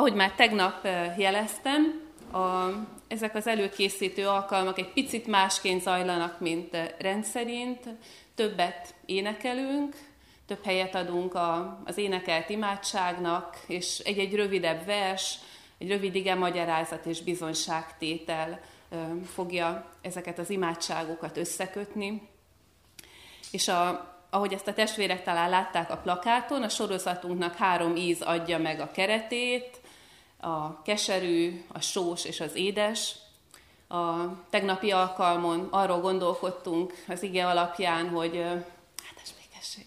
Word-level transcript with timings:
Ahogy 0.00 0.14
már 0.14 0.32
tegnap 0.32 0.88
jeleztem, 1.16 2.00
a, 2.32 2.68
ezek 3.08 3.34
az 3.34 3.46
előkészítő 3.46 4.26
alkalmak 4.26 4.78
egy 4.78 4.92
picit 4.92 5.26
másként 5.26 5.82
zajlanak, 5.82 6.40
mint 6.40 6.76
rendszerint. 6.98 7.88
Többet 8.34 8.94
énekelünk, 9.06 9.96
több 10.46 10.64
helyet 10.64 10.94
adunk 10.94 11.34
a, 11.34 11.80
az 11.84 11.98
énekelt 11.98 12.48
imádságnak, 12.48 13.58
és 13.66 13.98
egy-egy 13.98 14.34
rövidebb 14.34 14.84
vers, 14.84 15.38
egy 15.78 15.88
rövid 15.88 16.14
ige 16.14 16.34
magyarázat 16.34 17.06
és 17.06 17.22
bizonyságtétel 17.22 18.60
fogja 19.34 19.90
ezeket 20.02 20.38
az 20.38 20.50
imádságokat 20.50 21.36
összekötni. 21.36 22.28
És 23.50 23.68
a, 23.68 24.08
ahogy 24.30 24.52
ezt 24.52 24.68
a 24.68 24.74
testvérek 24.74 25.22
talán 25.22 25.50
látták 25.50 25.90
a 25.90 25.96
plakáton, 25.96 26.62
a 26.62 26.68
sorozatunknak 26.68 27.56
három 27.56 27.96
íz 27.96 28.22
adja 28.22 28.58
meg 28.58 28.80
a 28.80 28.90
keretét, 28.90 29.79
a 30.40 30.82
keserű, 30.82 31.64
a 31.72 31.80
sós 31.80 32.24
és 32.24 32.40
az 32.40 32.54
édes. 32.54 33.14
A 33.88 34.26
tegnapi 34.50 34.90
alkalmon 34.90 35.68
arról 35.70 36.00
gondolkodtunk 36.00 37.04
az 37.08 37.22
ige 37.22 37.46
alapján, 37.46 38.08
hogy 38.08 38.36
hát 38.36 39.20
ez 39.22 39.32
békesség, 39.40 39.86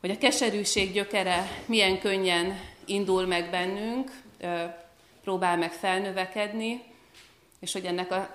hogy 0.00 0.10
a 0.10 0.18
keserűség 0.18 0.92
gyökere 0.92 1.62
milyen 1.66 2.00
könnyen 2.00 2.60
indul 2.84 3.26
meg 3.26 3.50
bennünk, 3.50 4.22
próbál 5.22 5.56
meg 5.56 5.72
felnövekedni, 5.72 6.82
és 7.60 7.72
hogy 7.72 7.84
ennek 7.84 8.12
a, 8.12 8.28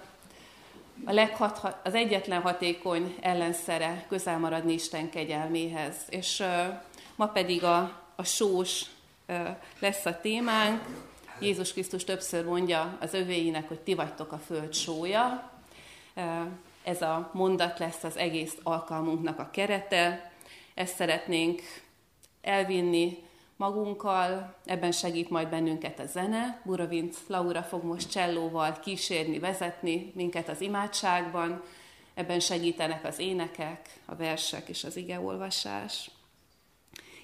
a 1.06 1.12
leghat, 1.12 1.78
az 1.84 1.94
egyetlen 1.94 2.42
hatékony 2.42 3.16
ellenszere 3.20 4.06
közel 4.10 4.40
maradni 4.40 4.74
Isten 4.74 5.10
kegyelméhez. 5.10 5.96
És 6.10 6.44
ma 7.16 7.28
pedig 7.28 7.64
a, 7.64 8.02
a 8.16 8.24
sós 8.24 8.86
lesz 9.80 10.06
a 10.06 10.20
témánk. 10.22 10.82
Jézus 11.40 11.72
Krisztus 11.72 12.04
többször 12.04 12.46
mondja 12.46 12.98
az 13.02 13.14
övéinek, 13.14 13.68
hogy 13.68 13.80
ti 13.80 13.94
vagytok 13.94 14.32
a 14.32 14.38
föld 14.38 14.74
sója. 14.74 15.52
Ez 16.84 17.02
a 17.02 17.30
mondat 17.34 17.80
lesz 17.80 18.04
az 18.04 18.18
egész 18.18 18.58
alkalmunknak 18.64 19.40
a 19.40 19.50
kerete. 19.52 20.32
Ezt 20.74 20.96
szeretnénk 20.96 21.62
elvinni 22.42 23.18
magunkkal, 23.56 24.56
ebben 24.66 24.92
segít 24.92 25.30
majd 25.30 25.48
bennünket 25.50 26.00
a 26.00 26.06
zene. 26.06 26.62
Buravinc 26.64 27.18
Laura 27.28 27.64
fog 27.64 27.84
most 27.84 28.12
csellóval 28.12 28.80
kísérni, 28.80 29.40
vezetni 29.40 30.12
minket 30.16 30.50
az 30.50 30.62
imádságban, 30.62 31.64
ebben 32.14 32.40
segítenek 32.40 33.06
az 33.06 33.20
énekek, 33.20 34.00
a 34.06 34.16
versek 34.16 34.70
és 34.70 34.84
az 34.84 34.96
igeolvasás. 34.96 36.12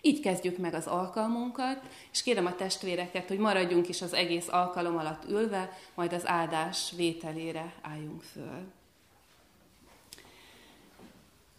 Így 0.05 0.19
kezdjük 0.19 0.57
meg 0.57 0.73
az 0.73 0.87
alkalmunkat, 0.87 1.79
és 2.11 2.23
kérem 2.23 2.45
a 2.45 2.55
testvéreket, 2.55 3.27
hogy 3.27 3.37
maradjunk 3.37 3.89
is 3.89 4.01
az 4.01 4.13
egész 4.13 4.47
alkalom 4.47 4.97
alatt 4.97 5.29
ülve, 5.29 5.77
majd 5.93 6.13
az 6.13 6.27
áldás 6.27 6.91
vételére 6.95 7.73
álljunk 7.81 8.21
föl. 8.21 8.71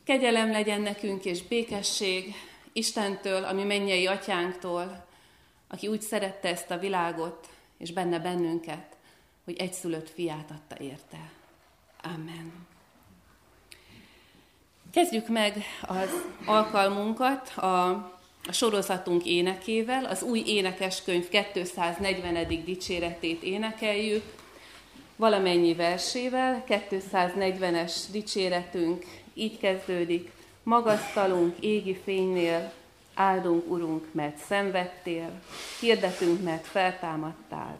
Kegyelem 0.04 0.50
legyen 0.50 0.80
nekünk 0.80 1.24
és 1.24 1.42
békesség 1.42 2.34
Istentől, 2.72 3.44
ami 3.44 3.64
mennyei 3.64 4.06
atyánktól, 4.06 5.06
aki 5.68 5.88
úgy 5.88 6.00
szerette 6.00 6.48
ezt 6.48 6.70
a 6.70 6.78
világot, 6.78 7.48
és 7.78 7.92
benne 7.92 8.18
bennünket, 8.18 8.96
hogy 9.44 9.56
egyszülött 9.56 10.10
fiát 10.10 10.50
adta 10.50 10.82
érte. 10.82 11.30
Amen. 12.02 12.66
Kezdjük 14.92 15.28
meg 15.28 15.64
az 15.82 16.10
alkalmunkat 16.46 17.48
a 17.48 18.12
a 18.48 18.52
sorozatunk 18.52 19.24
énekével, 19.24 20.04
az 20.04 20.22
új 20.22 20.42
énekeskönyv 20.46 21.28
240. 21.28 22.64
dicséretét 22.64 23.42
énekeljük, 23.42 24.22
valamennyi 25.16 25.74
versével, 25.74 26.64
240-es 26.68 27.92
dicséretünk 28.10 29.04
így 29.34 29.58
kezdődik, 29.58 30.30
magasztalunk 30.62 31.56
égi 31.60 31.98
fénynél, 32.04 32.72
áldunk, 33.14 33.70
Urunk, 33.70 34.04
mert 34.12 34.38
szenvedtél, 34.38 35.30
hirdetünk, 35.80 36.42
mert 36.42 36.66
feltámadtál, 36.66 37.78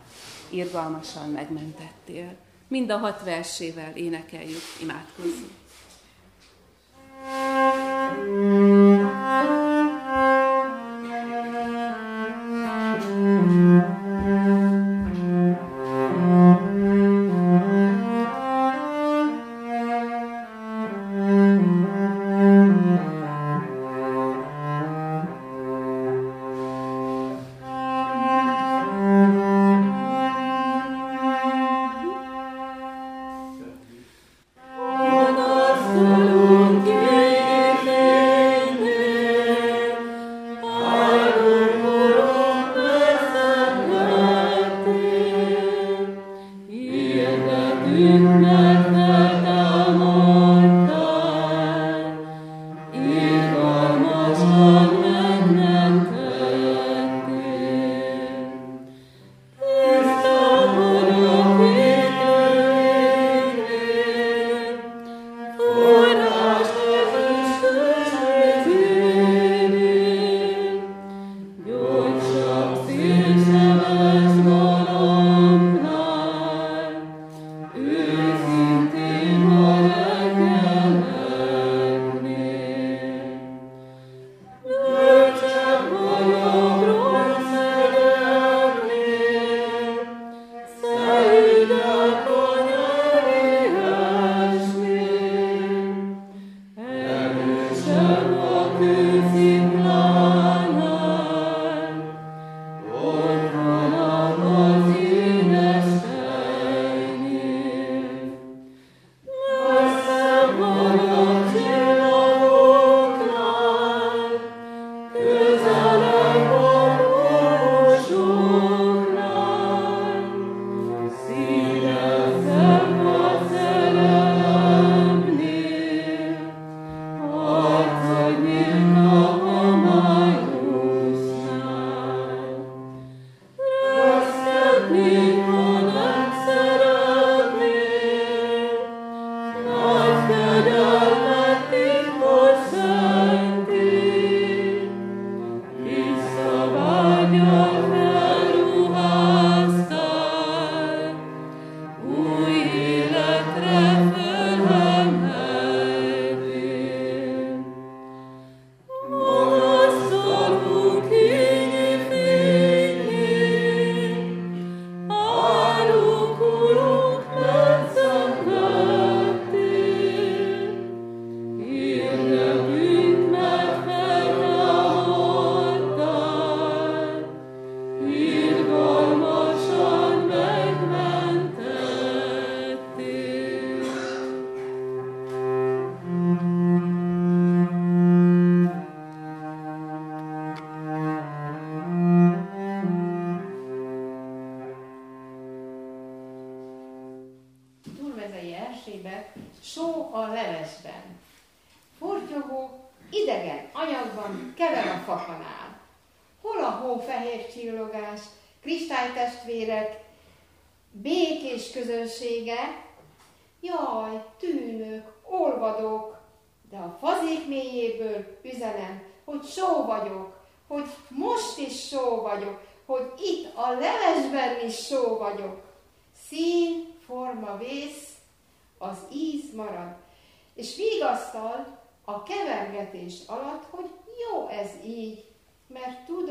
irgalmasan 0.49 1.31
megmentettél. 1.31 2.37
Mind 2.69 2.91
a 2.91 2.97
hat 2.97 3.25
versével 3.25 3.93
énekeljük, 3.95 4.63
imádkozzunk. 4.81 5.53
thank 7.27 8.99
you 8.99 9.04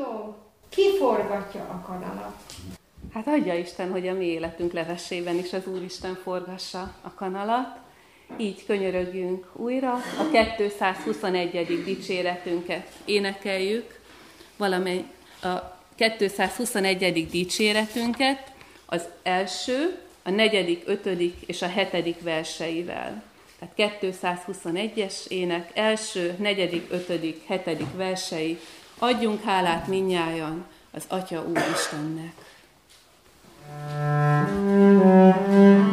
tudom, 0.04 0.34
kiforgatja 0.68 1.60
a 1.60 1.86
kanalat. 1.86 2.42
Hát 3.12 3.26
adja 3.26 3.54
Isten, 3.54 3.90
hogy 3.90 4.08
a 4.08 4.14
mi 4.14 4.24
életünk 4.24 4.72
levesében 4.72 5.36
is 5.36 5.52
az 5.52 5.66
Úristen 5.66 6.18
forgassa 6.22 6.94
a 7.02 7.14
kanalat. 7.14 7.78
Így 8.36 8.66
könyörögjünk 8.66 9.46
újra, 9.52 9.92
a 9.92 10.30
221. 10.56 11.84
dicséretünket 11.84 12.88
énekeljük, 13.04 14.00
valamely 14.56 15.04
a 15.42 15.78
221. 15.94 17.28
dicséretünket 17.30 18.52
az 18.86 19.02
első, 19.22 19.98
a 20.22 20.30
negyedik, 20.30 20.82
ötödik 20.86 21.34
és 21.46 21.62
a 21.62 21.68
hetedik 21.68 22.22
verseivel. 22.22 23.22
Tehát 23.58 24.00
221-es 24.02 25.26
ének 25.28 25.70
első, 25.74 26.34
negyedik, 26.38 26.86
ötödik, 26.90 27.46
hetedik 27.46 27.96
versei. 27.96 28.58
Adjunk 28.98 29.42
hálát 29.42 29.86
minnyájan 29.86 30.64
az 30.90 31.04
Atya 31.08 31.42
Úristennek. 31.42 32.34
Isten 35.14 35.83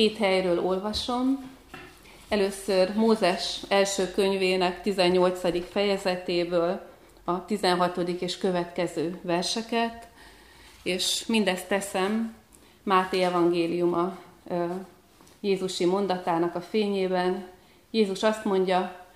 két 0.00 0.16
helyről 0.16 0.64
olvasom. 0.64 1.50
Először 2.28 2.94
Mózes 2.94 3.60
első 3.68 4.10
könyvének 4.10 4.82
18. 4.82 5.70
fejezetéből 5.70 6.80
a 7.24 7.44
16. 7.44 7.98
és 7.98 8.38
következő 8.38 9.18
verseket, 9.22 10.08
és 10.82 11.26
mindezt 11.26 11.68
teszem 11.68 12.34
Máté 12.82 13.22
evangéliuma 13.22 14.18
Jézusi 15.40 15.84
mondatának 15.84 16.54
a 16.54 16.60
fényében. 16.60 17.46
Jézus 17.90 18.22
azt 18.22 18.44
mondja, 18.44 19.06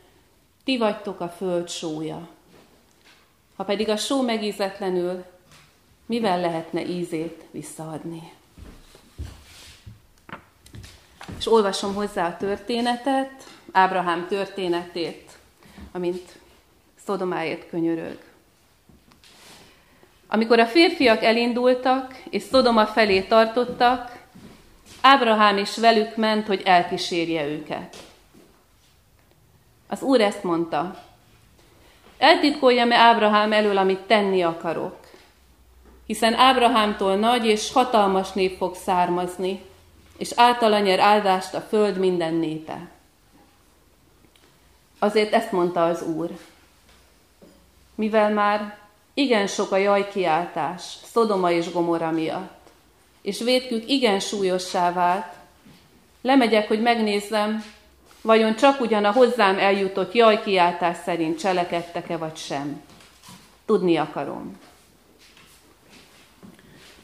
ti 0.64 0.78
vagytok 0.78 1.20
a 1.20 1.28
föld 1.28 1.68
sója. 1.68 2.28
Ha 3.56 3.64
pedig 3.64 3.88
a 3.88 3.96
só 3.96 4.22
megízetlenül, 4.22 5.24
mivel 6.06 6.40
lehetne 6.40 6.86
ízét 6.86 7.44
visszaadni? 7.50 8.32
És 11.38 11.52
olvasom 11.52 11.94
hozzá 11.94 12.26
a 12.26 12.36
történetet, 12.36 13.30
Ábrahám 13.72 14.26
történetét, 14.28 15.30
amint 15.92 16.32
Szodomáért 17.06 17.68
könyörög. 17.68 18.18
Amikor 20.28 20.58
a 20.58 20.66
férfiak 20.66 21.22
elindultak, 21.22 22.22
és 22.30 22.42
Szodoma 22.42 22.86
felé 22.86 23.20
tartottak, 23.20 24.22
Ábrahám 25.00 25.58
is 25.58 25.76
velük 25.76 26.16
ment, 26.16 26.46
hogy 26.46 26.62
elkísérje 26.64 27.46
őket. 27.46 27.96
Az 29.88 30.02
Úr 30.02 30.20
ezt 30.20 30.42
mondta, 30.42 31.02
eltitkoljam-e 32.18 32.96
Ábrahám 32.96 33.52
elől, 33.52 33.78
amit 33.78 34.00
tenni 34.00 34.42
akarok? 34.42 34.96
Hiszen 36.06 36.34
Ábrahámtól 36.34 37.16
nagy 37.16 37.46
és 37.46 37.72
hatalmas 37.72 38.32
nép 38.32 38.56
fog 38.56 38.74
származni, 38.74 39.62
és 40.16 40.32
általa 40.36 40.78
nyer 40.78 41.00
áldást 41.00 41.54
a 41.54 41.60
föld 41.60 41.98
minden 41.98 42.34
népe. 42.34 42.88
Azért 44.98 45.32
ezt 45.32 45.52
mondta 45.52 45.84
az 45.84 46.02
Úr. 46.02 46.30
Mivel 47.94 48.30
már 48.30 48.78
igen 49.14 49.46
sok 49.46 49.72
a 49.72 49.76
jajkiáltás 49.76 50.82
Szodoma 51.04 51.50
és 51.50 51.72
Gomora 51.72 52.10
miatt, 52.10 52.70
és 53.22 53.38
védkük 53.38 53.88
igen 53.88 54.20
súlyossá 54.20 54.92
vált, 54.92 55.32
lemegyek, 56.22 56.68
hogy 56.68 56.82
megnézzem, 56.82 57.64
vajon 58.20 58.56
csak 58.56 58.80
ugyan 58.80 59.04
a 59.04 59.12
hozzám 59.12 59.58
eljutott 59.58 60.12
jajkiáltás 60.12 60.96
szerint 61.04 61.38
cselekedtek-e 61.38 62.16
vagy 62.16 62.36
sem. 62.36 62.82
Tudni 63.66 63.96
akarom. 63.96 64.58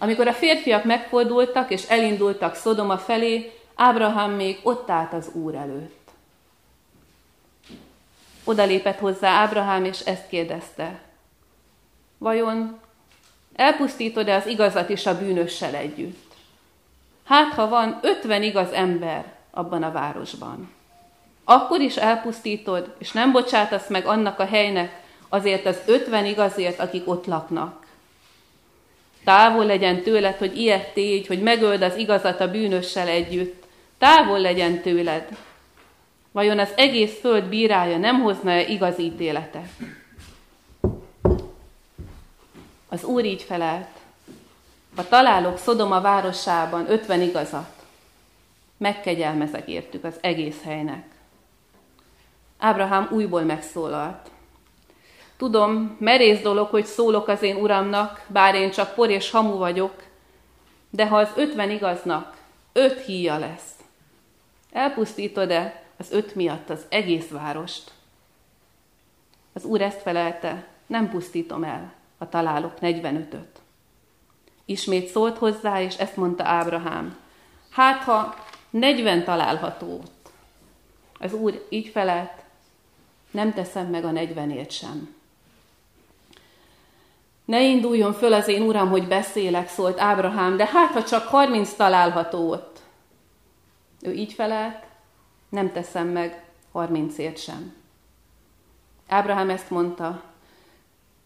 Amikor 0.02 0.28
a 0.28 0.33
férfiak 0.33 0.85
megfordultak 0.85 1.71
és 1.71 1.85
elindultak 1.88 2.54
Szodoma 2.54 2.99
felé, 2.99 3.52
Ábrahám 3.75 4.30
még 4.30 4.61
ott 4.62 4.90
állt 4.90 5.12
az 5.12 5.30
Úr 5.33 5.54
előtt. 5.54 6.11
Oda 8.45 8.64
lépett 8.64 8.99
hozzá 8.99 9.30
Ábrahám, 9.30 9.85
és 9.85 10.00
ezt 10.00 10.28
kérdezte. 10.28 11.00
Vajon 12.19 12.78
elpusztítod-e 13.54 14.35
az 14.35 14.47
igazat 14.47 14.88
is 14.88 15.07
a 15.07 15.19
bűnössel 15.19 15.75
együtt? 15.75 16.35
Hát, 17.25 17.52
ha 17.52 17.69
van 17.69 17.99
ötven 18.02 18.42
igaz 18.42 18.73
ember 18.73 19.33
abban 19.50 19.83
a 19.83 19.92
városban, 19.92 20.71
akkor 21.45 21.80
is 21.80 21.97
elpusztítod, 21.97 22.95
és 22.99 23.12
nem 23.12 23.33
bocsátasz 23.33 23.88
meg 23.88 24.07
annak 24.07 24.38
a 24.38 24.47
helynek 24.47 25.02
azért 25.28 25.66
az 25.66 25.78
ötven 25.87 26.25
igazért, 26.25 26.80
akik 26.80 27.09
ott 27.09 27.26
laknak. 27.26 27.79
Távol 29.30 29.64
legyen 29.64 30.02
tőled, 30.02 30.37
hogy 30.37 30.58
ilyet 30.58 30.92
tégy, 30.92 31.26
hogy 31.26 31.42
megöld 31.42 31.82
az 31.82 31.96
igazat 31.96 32.40
a 32.40 32.50
bűnössel 32.50 33.08
együtt. 33.08 33.64
Távol 33.99 34.40
legyen 34.40 34.80
tőled. 34.80 35.37
Vajon 36.32 36.58
az 36.58 36.68
egész 36.76 37.20
föld 37.20 37.44
bírája 37.44 37.99
nem 37.99 38.20
hozna-e 38.20 38.66
igaz 38.66 38.99
ítéletet? 38.99 39.68
Az 42.88 43.04
Úr 43.04 43.25
így 43.25 43.42
felelt, 43.42 43.88
ha 44.96 45.08
találok 45.08 45.58
Szodoma 45.58 46.00
városában 46.00 46.90
ötven 46.90 47.22
igazat, 47.22 47.72
megkegyelmezek 48.76 49.68
értük 49.68 50.04
az 50.04 50.14
egész 50.20 50.62
helynek. 50.64 51.04
Ábrahám 52.58 53.08
újból 53.10 53.42
megszólalt. 53.42 54.30
Tudom, 55.40 55.97
merész 55.99 56.40
dolog, 56.40 56.68
hogy 56.68 56.85
szólok 56.85 57.28
az 57.28 57.42
én 57.42 57.56
uramnak, 57.56 58.25
bár 58.26 58.54
én 58.54 58.70
csak 58.70 58.94
por 58.94 59.11
és 59.11 59.30
hamu 59.30 59.56
vagyok, 59.56 60.02
de 60.90 61.06
ha 61.09 61.16
az 61.16 61.28
ötven 61.37 61.70
igaznak 61.70 62.37
öt 62.73 63.04
híja 63.04 63.38
lesz, 63.38 63.75
elpusztítod-e 64.73 65.82
az 65.97 66.12
öt 66.12 66.35
miatt 66.35 66.70
az 66.70 66.85
egész 66.88 67.28
várost? 67.28 67.90
Az 69.52 69.64
úr 69.64 69.80
ezt 69.80 70.02
felelte, 70.02 70.66
nem 70.87 71.11
pusztítom 71.11 71.64
el, 71.64 71.92
ha 72.18 72.28
találok 72.28 72.75
45-öt. 72.80 73.61
Ismét 74.64 75.09
szólt 75.09 75.38
hozzá, 75.38 75.80
és 75.80 75.97
ezt 75.97 76.16
mondta 76.16 76.44
Ábrahám. 76.44 77.18
Hát, 77.70 78.02
ha 78.02 78.35
40 78.70 79.25
található 79.25 79.92
ott. 79.92 80.30
Az 81.18 81.32
úr 81.32 81.66
így 81.68 81.88
felelt, 81.88 82.42
nem 83.30 83.52
teszem 83.52 83.87
meg 83.87 84.04
a 84.04 84.11
40-ért 84.11 84.70
sem. 84.70 85.18
Ne 87.50 87.62
induljon 87.62 88.12
föl 88.12 88.33
az 88.33 88.49
én 88.49 88.62
uram, 88.62 88.90
hogy 88.90 89.09
beszélek, 89.09 89.69
szólt 89.69 90.00
Ábrahám, 90.00 90.57
de 90.57 90.66
hát, 90.66 90.92
ha 90.92 91.04
csak 91.04 91.26
30 91.26 91.73
található 91.73 92.50
ott. 92.50 92.78
Ő 94.00 94.12
így 94.12 94.33
felelt, 94.33 94.85
nem 95.49 95.73
teszem 95.73 96.07
meg 96.07 96.45
30ért 96.75 97.42
sem. 97.42 97.75
Ábrahám 99.09 99.50
ezt 99.50 99.71
mondta, 99.71 100.23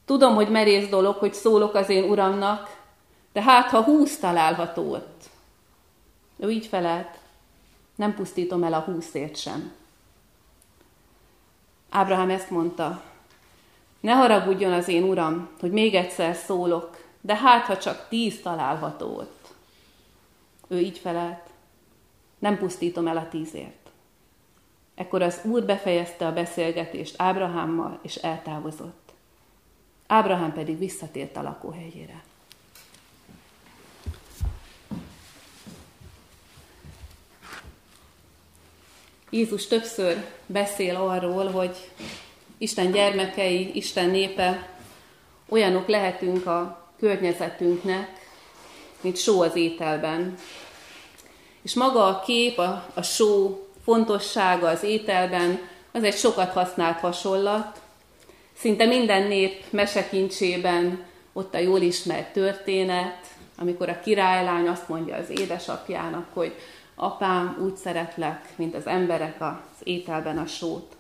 Tudom, 0.04 0.35
hogy 0.35 0.50
merész 0.50 0.88
dolog, 0.88 1.16
hogy 1.16 1.35
szólok 1.35 1.75
az 1.75 1.88
én 1.88 2.11
uramnak, 2.11 2.81
de 3.33 3.43
hát, 3.43 3.69
ha 3.69 3.83
húsz 3.83 4.19
található 4.19 4.93
ott. 4.93 5.23
Ő 6.37 6.50
így 6.50 6.66
felelt, 6.66 7.19
nem 7.95 8.14
pusztítom 8.14 8.62
el 8.62 8.73
a 8.73 8.81
húszért 8.81 9.37
sem. 9.37 9.73
Ábrahám 11.90 12.31
ezt 12.31 12.50
mondta, 12.50 13.02
ne 14.04 14.12
haragudjon 14.12 14.73
az 14.73 14.88
én 14.88 15.02
uram, 15.02 15.49
hogy 15.61 15.70
még 15.70 15.94
egyszer 15.94 16.34
szólok, 16.34 17.04
de 17.20 17.34
hát, 17.34 17.64
ha 17.64 17.78
csak 17.78 18.08
tíz 18.08 18.40
található 18.42 19.16
ott. 19.16 19.54
Ő 20.68 20.78
így 20.78 20.99
felelt, 20.99 21.50
nem 22.38 22.58
pusztítom 22.58 23.06
el 23.06 23.16
a 23.16 23.28
tízért. 23.28 23.90
Ekkor 24.94 25.23
az 25.23 25.40
úr 25.44 25.64
befejezte 25.64 26.26
a 26.26 26.32
beszélgetést 26.32 27.14
Ábrahámmal, 27.18 27.99
és 28.02 28.14
eltávozott. 28.14 29.12
Ábrahám 30.06 30.52
pedig 30.52 30.78
visszatért 30.78 31.37
a 31.37 31.42
lakóhelyére. 31.42 32.23
Jézus 39.30 39.66
többször 39.66 40.25
beszél 40.46 40.96
arról, 40.96 41.50
hogy 41.50 41.76
Isten 42.58 42.90
gyermekei, 42.90 43.70
Isten 43.75 44.11
népe, 44.11 44.68
olyanok 45.49 45.88
lehetünk 45.88 46.46
a 46.46 46.88
környezetünknek, 46.99 48.08
mint 49.00 49.16
só 49.16 49.40
az 49.40 49.56
ételben. 49.56 50.34
És 51.62 51.75
maga 51.75 52.06
a 52.06 52.20
kép, 52.20 52.58
a, 52.58 52.87
a 52.94 53.02
só 53.02 53.62
fontossága 53.84 54.68
az 54.68 54.82
ételben, 54.82 55.61
az 55.92 56.02
egy 56.02 56.16
sokat 56.16 56.52
használt 56.52 56.99
hasonlat, 56.99 57.82
Szinte 58.56 58.87
minden 58.87 59.26
nép 59.26 59.64
mesekincsében 59.70 61.04
ott 61.32 61.54
a 61.54 61.58
jól 61.58 61.80
ismert 61.80 62.32
történet, 62.32 63.26
amikor 63.58 63.88
a 63.88 64.00
királylány 64.00 64.68
azt 64.68 64.88
mondja 64.88 65.16
az 65.16 65.30
édesapjának, 65.30 66.26
hogy 66.32 66.54
apám, 66.94 67.58
úgy 67.64 67.76
szeretlek, 67.76 68.49
mint 68.56 68.75
az 68.75 68.87
emberek 68.87 69.40
az 69.40 69.56
ételben 69.82 70.38
a 70.38 70.46
sót. 70.46 70.96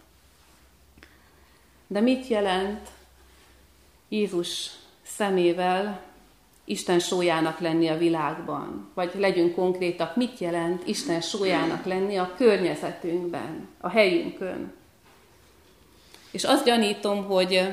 De 1.86 2.00
mit 2.00 2.26
jelent 2.26 2.88
Jézus 4.08 4.70
szemével 5.02 6.00
Isten 6.64 6.98
sójának 6.98 7.58
lenni 7.58 7.88
a 7.88 7.98
világban? 7.98 8.90
Vagy 8.94 9.10
legyünk 9.14 9.54
konkrétak, 9.54 10.16
mit 10.16 10.38
jelent 10.38 10.86
Isten 10.86 11.20
sójának 11.20 11.84
lenni 11.84 12.16
a 12.16 12.34
környezetünkben, 12.36 13.68
a 13.80 13.88
helyünkön? 13.88 14.72
És 16.30 16.44
azt 16.44 16.64
gyanítom, 16.64 17.24
hogy 17.24 17.72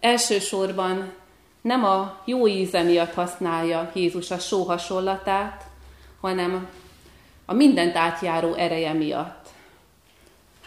elsősorban 0.00 1.12
nem 1.60 1.84
a 1.84 2.22
jó 2.24 2.46
íze 2.46 2.82
miatt 2.82 3.14
használja 3.14 3.90
Jézus 3.94 4.30
a 4.30 4.38
só 4.38 4.62
hasonlatát, 4.62 5.64
hanem 6.20 6.68
a 7.44 7.52
mindent 7.52 7.96
átjáró 7.96 8.54
ereje 8.54 8.92
miatt. 8.92 9.37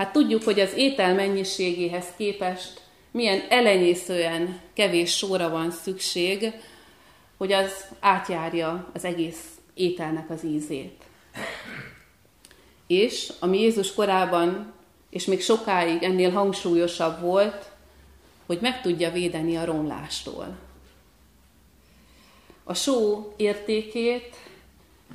Hát 0.02 0.12
tudjuk, 0.12 0.44
hogy 0.44 0.60
az 0.60 0.74
étel 0.76 1.14
mennyiségéhez 1.14 2.06
képest 2.18 2.82
milyen 3.12 3.42
elenyészően 3.50 4.60
kevés 4.74 5.18
sóra 5.18 5.50
van 5.50 5.72
szükség, 5.72 6.52
hogy 7.38 7.52
az 7.52 7.86
átjárja 8.00 8.90
az 8.94 9.06
egész 9.06 9.44
ételnek 9.74 10.30
az 10.30 10.44
ízét. 10.44 11.04
És 12.88 13.34
ami 13.40 13.60
Jézus 13.60 13.94
korában 13.94 14.74
és 15.10 15.26
még 15.26 15.42
sokáig 15.42 16.04
ennél 16.04 16.32
hangsúlyosabb 16.32 17.20
volt, 17.20 17.72
hogy 18.46 18.60
meg 18.62 18.82
tudja 18.82 19.12
védeni 19.12 19.58
a 19.58 19.66
romlástól. 19.66 20.58
A 22.64 22.74
só 22.74 23.28
értékét, 23.38 24.36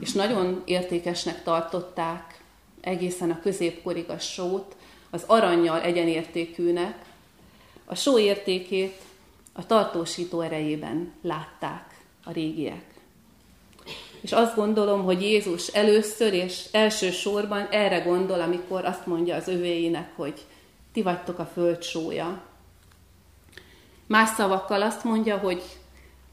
és 0.00 0.12
nagyon 0.12 0.62
értékesnek 0.64 1.43
tartották 1.43 2.45
egészen 2.87 3.31
a 3.31 3.40
középkorig 3.40 4.11
a 4.11 4.19
sót 4.19 4.76
az 5.11 5.25
aranyjal 5.26 5.81
egyenértékűnek, 5.81 7.05
a 7.85 7.95
só 7.95 8.19
értékét 8.19 9.00
a 9.52 9.66
tartósító 9.66 10.40
erejében 10.40 11.12
látták 11.23 12.05
a 12.25 12.33
régiek. 12.33 12.85
És 14.21 14.33
azt 14.33 14.55
gondolom, 14.55 15.05
hogy 15.05 15.23
Jézus 15.23 15.66
először 15.66 16.33
és 16.33 16.64
elsősorban 16.73 17.66
erre 17.71 17.99
gondol, 17.99 18.40
amikor 18.40 18.85
azt 18.85 19.07
mondja 19.07 19.37
az 19.37 19.49
övéinek, 19.49 20.16
hogy 20.16 20.47
ti 20.93 21.02
vagytok 21.02 21.38
a 21.38 21.47
föld 21.47 21.83
sója. 21.83 22.43
Más 24.07 24.28
szavakkal 24.28 24.83
azt 24.83 25.05
mondja, 25.05 25.38
hogy 25.38 25.62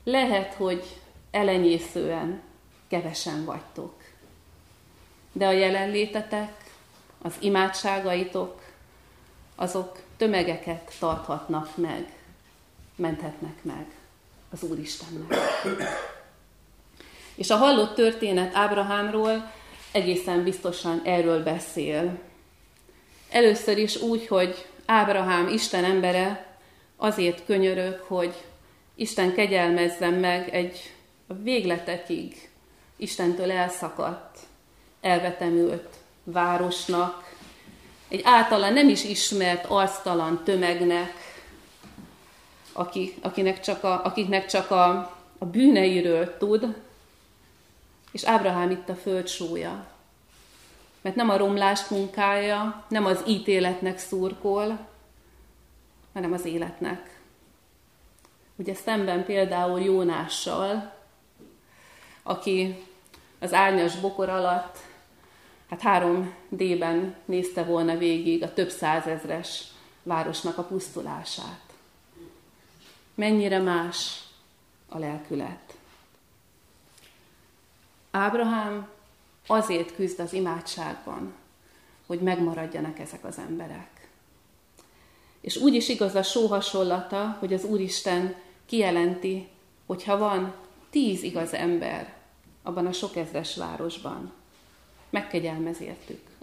lehet, 0.04 0.54
hogy 0.54 0.84
elenyészően 1.32 2.42
kevesen 2.88 3.46
vagytok. 3.46 4.03
De 5.34 5.48
a 5.48 5.52
jelenlétetek, 5.52 6.64
az 7.22 7.34
imádságaitok, 7.40 8.62
azok 9.56 10.00
tömegeket 10.18 10.94
tarthatnak 11.00 11.78
meg, 11.78 12.14
menthetnek 12.96 13.64
meg 13.64 13.86
az 14.52 14.64
Úristennek. 14.64 15.38
És 17.36 17.50
a 17.50 17.56
hallott 17.56 17.96
történet 17.96 18.56
Ábrahámról 18.56 19.52
egészen 19.92 20.44
biztosan 20.44 21.02
erről 21.04 21.44
beszél. 21.44 22.20
Először 23.30 23.78
is 23.78 24.02
úgy, 24.02 24.28
hogy 24.28 24.66
Ábrahám 24.86 25.48
Isten 25.48 25.84
embere 25.84 26.58
azért 26.98 27.46
könyörög, 27.46 28.00
hogy 28.00 28.34
Isten 28.96 29.34
kegyelmezzen 29.34 30.14
meg 30.14 30.50
egy 30.50 30.94
a 31.28 31.34
végletekig 31.34 32.50
Istentől 32.96 33.52
elszakadt, 33.52 34.40
elvetemült 35.04 35.96
városnak, 36.24 37.32
egy 38.08 38.22
általa 38.24 38.70
nem 38.70 38.90
is 38.90 39.04
ismert 39.04 39.66
arctalan 39.66 40.44
tömegnek, 40.44 41.14
aki, 42.72 43.14
akinek 43.22 43.60
csak 43.60 43.84
a, 43.84 44.06
akiknek 44.06 44.46
csak 44.46 44.72
a, 44.72 44.90
a 45.38 45.46
bűneiről 45.46 46.38
tud, 46.38 46.76
és 48.12 48.24
Ábrahám 48.24 48.72
itt 48.72 48.90
a 48.90 48.96
föld 48.96 49.28
súlya. 49.28 49.86
Mert 51.02 51.16
nem 51.16 51.30
a 51.30 51.38
romlást 51.38 51.90
munkája, 51.90 52.86
nem 52.88 53.06
az 53.06 53.24
ítéletnek 53.28 53.98
szurkol, 53.98 54.88
hanem 56.14 56.34
az 56.34 56.46
életnek. 56.46 57.20
Ugye 58.56 58.74
szemben 58.74 59.26
például 59.26 59.80
Jónással, 59.80 60.94
aki 62.24 62.84
az 63.40 63.54
árnyas 63.54 63.96
bokor 63.96 64.30
alatt 64.30 64.78
hát 65.74 65.82
három 65.82 66.34
D-ben 66.50 67.16
nézte 67.26 67.64
volna 67.64 67.98
végig 67.98 68.44
a 68.44 68.54
több 68.54 68.70
százezres 68.70 69.64
városnak 70.04 70.58
a 70.58 70.64
pusztulását. 70.64 71.62
Mennyire 73.16 73.60
más 73.60 74.24
a 74.90 74.98
lelkület. 74.98 75.78
Ábrahám 78.12 78.90
azért 79.48 79.96
küzd 79.96 80.20
az 80.20 80.34
imádságban, 80.34 81.34
hogy 82.08 82.20
megmaradjanak 82.20 83.00
ezek 83.00 83.26
az 83.26 83.38
emberek. 83.38 84.10
És 85.42 85.58
úgy 85.58 85.74
is 85.74 85.90
igaz 85.90 86.16
a 86.16 86.24
só 86.24 86.48
hasonlata, 86.48 87.38
hogy 87.40 87.54
az 87.54 87.64
Úristen 87.64 88.36
kijelenti, 88.66 89.48
hogy 89.86 90.04
ha 90.04 90.18
van 90.18 90.54
tíz 90.90 91.24
igaz 91.24 91.54
ember 91.54 92.14
abban 92.64 92.86
a 92.86 92.92
sok 92.92 93.16
ezres 93.16 93.56
városban, 93.56 94.42
megkegyelmez 95.14 95.78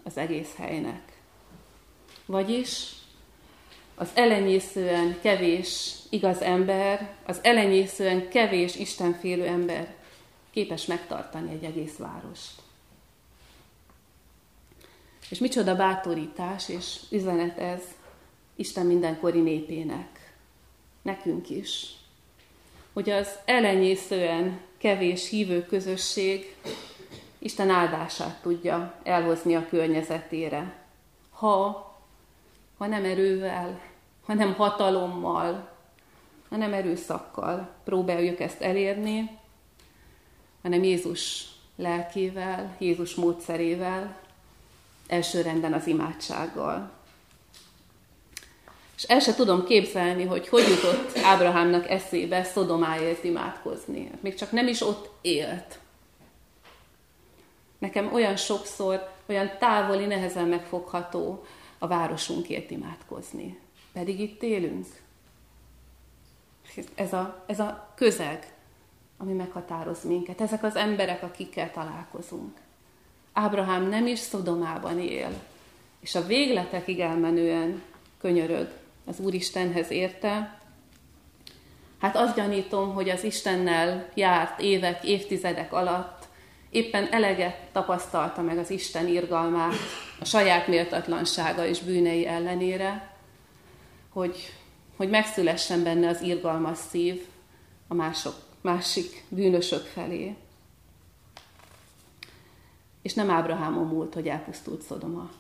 az 0.02 0.16
egész 0.16 0.54
helynek. 0.56 1.02
Vagyis 2.26 2.92
az 3.94 4.10
elenyészően 4.14 5.16
kevés 5.22 5.94
igaz 6.08 6.40
ember, 6.40 7.14
az 7.26 7.38
elenyészően 7.42 8.28
kevés 8.28 8.76
istenfélő 8.76 9.46
ember 9.46 9.94
képes 10.50 10.86
megtartani 10.86 11.52
egy 11.52 11.64
egész 11.64 11.96
várost. 11.96 12.52
És 15.28 15.38
micsoda 15.38 15.76
bátorítás 15.76 16.68
és 16.68 16.96
üzenet 17.10 17.58
ez 17.58 17.82
Isten 18.56 18.86
mindenkori 18.86 19.40
népének, 19.40 20.32
nekünk 21.02 21.50
is, 21.50 21.86
hogy 22.92 23.10
az 23.10 23.28
elenyészően 23.44 24.60
kevés 24.78 25.28
hívő 25.28 25.66
közösség 25.66 26.56
Isten 27.42 27.70
áldását 27.70 28.42
tudja 28.42 28.94
elhozni 29.02 29.56
a 29.56 29.68
környezetére. 29.68 30.74
Ha, 31.30 31.88
ha 32.78 32.86
nem 32.86 33.04
erővel, 33.04 33.80
hanem 34.26 34.54
hatalommal, 34.54 35.68
hanem 36.48 36.72
erőszakkal 36.72 37.68
próbáljuk 37.84 38.40
ezt 38.40 38.60
elérni, 38.60 39.38
hanem 40.62 40.82
Jézus 40.82 41.48
lelkével, 41.76 42.76
Jézus 42.78 43.14
módszerével, 43.14 44.16
elsőrenden 45.06 45.72
az 45.72 45.86
imádsággal. 45.86 46.90
És 48.96 49.02
el 49.02 49.20
se 49.20 49.34
tudom 49.34 49.64
képzelni, 49.64 50.24
hogy 50.24 50.48
hogy 50.48 50.64
jutott 50.68 51.18
Ábrahámnak 51.24 51.90
eszébe 51.90 52.44
Szodomáért 52.44 53.24
imádkozni. 53.24 54.10
Még 54.20 54.34
csak 54.34 54.52
nem 54.52 54.66
is 54.66 54.80
ott 54.80 55.10
élt. 55.20 55.78
Nekem 57.80 58.12
olyan 58.12 58.36
sokszor, 58.36 59.10
olyan 59.26 59.50
távoli, 59.58 60.06
nehezen 60.06 60.48
megfogható 60.48 61.44
a 61.78 61.86
városunkért 61.86 62.70
imádkozni. 62.70 63.58
Pedig 63.92 64.20
itt 64.20 64.42
élünk. 64.42 64.86
Ez 66.94 67.12
a, 67.12 67.44
ez 67.46 67.60
a 67.60 67.92
közeg, 67.94 68.54
ami 69.16 69.32
meghatároz 69.32 70.04
minket. 70.04 70.40
Ezek 70.40 70.62
az 70.62 70.76
emberek, 70.76 71.22
akikkel 71.22 71.70
találkozunk. 71.70 72.56
Ábrahám 73.32 73.88
nem 73.88 74.06
is 74.06 74.18
Szodomában 74.18 74.98
él, 74.98 75.30
és 76.00 76.14
a 76.14 76.26
végletekig 76.26 77.00
elmenően 77.00 77.82
könyörög 78.20 78.70
az 79.06 79.18
Úristenhez 79.20 79.90
érte. 79.90 80.60
Hát 82.00 82.16
azt 82.16 82.36
gyanítom, 82.36 82.94
hogy 82.94 83.08
az 83.08 83.24
Istennel 83.24 84.08
járt 84.14 84.60
évek, 84.60 85.04
évtizedek 85.04 85.72
alatt 85.72 86.19
éppen 86.70 87.12
eleget 87.12 87.56
tapasztalta 87.72 88.42
meg 88.42 88.58
az 88.58 88.70
Isten 88.70 89.06
irgalmát 89.06 89.74
a 90.20 90.24
saját 90.24 90.66
méltatlansága 90.66 91.66
és 91.66 91.80
bűnei 91.80 92.26
ellenére, 92.26 93.16
hogy, 94.08 94.54
hogy 94.96 95.10
megszülessen 95.10 95.82
benne 95.82 96.08
az 96.08 96.20
irgalmas 96.20 96.78
szív 96.90 97.26
a 97.88 97.94
mások, 97.94 98.34
másik 98.60 99.24
bűnösök 99.28 99.84
felé. 99.86 100.36
És 103.02 103.14
nem 103.14 103.30
Ábrahámon 103.30 103.86
múlt, 103.86 104.14
hogy 104.14 104.28
elpusztult 104.28 104.82
Szodoma. 104.82 105.30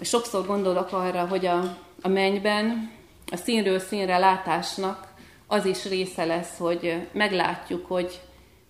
Sokszor 0.00 0.46
gondolok 0.46 0.92
arra, 0.92 1.26
hogy 1.26 1.46
a, 1.46 1.78
a 2.02 2.08
mennyben 2.08 2.92
a 3.32 3.36
színről 3.36 3.78
színre 3.78 4.18
látásnak 4.18 5.09
az 5.52 5.64
is 5.64 5.84
része 5.84 6.24
lesz, 6.24 6.56
hogy 6.56 7.08
meglátjuk, 7.12 7.86
hogy 7.86 8.20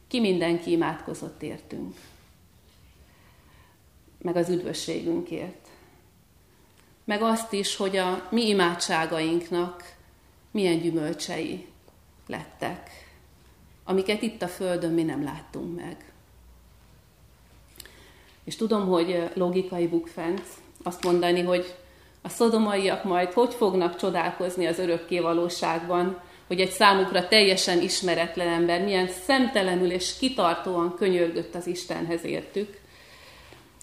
ki 0.09 0.21
mindenki 0.21 0.71
imádkozott 0.71 1.43
értünk. 1.43 1.97
Meg 4.19 4.37
az 4.37 4.49
üdvösségünkért. 4.49 5.69
Meg 7.05 7.23
azt 7.23 7.53
is, 7.53 7.77
hogy 7.77 7.97
a 7.97 8.29
mi 8.31 8.49
imádságainknak 8.49 9.95
milyen 10.51 10.81
gyümölcsei 10.81 11.67
lettek, 12.27 12.91
amiket 13.85 14.23
itt 14.23 14.43
a 14.43 14.49
Földön 14.49 14.93
mi 14.93 15.03
nem 15.03 15.25
láttunk 15.25 15.77
meg. 15.77 16.13
És 18.45 18.57
tudom, 18.57 18.87
hogy 18.87 19.31
logikai 19.35 19.87
bukfenc 19.87 20.43
azt 20.83 21.05
mondani, 21.05 21.41
hogy 21.43 21.75
a 22.23 22.29
szodomaiak 22.29 23.05
majd 23.05 23.33
hogy 23.33 23.55
fognak 23.55 23.97
csodálkozni 23.97 24.67
az 24.67 24.79
örökké 24.79 25.19
valóságban, 25.19 26.29
hogy 26.51 26.61
egy 26.61 26.71
számukra 26.71 27.29
teljesen 27.29 27.81
ismeretlen 27.81 28.49
ember 28.49 28.83
milyen 28.83 29.09
szemtelenül 29.09 29.91
és 29.91 30.19
kitartóan 30.19 30.95
könyörgött 30.95 31.55
az 31.55 31.67
Istenhez 31.67 32.25
értük. 32.25 32.81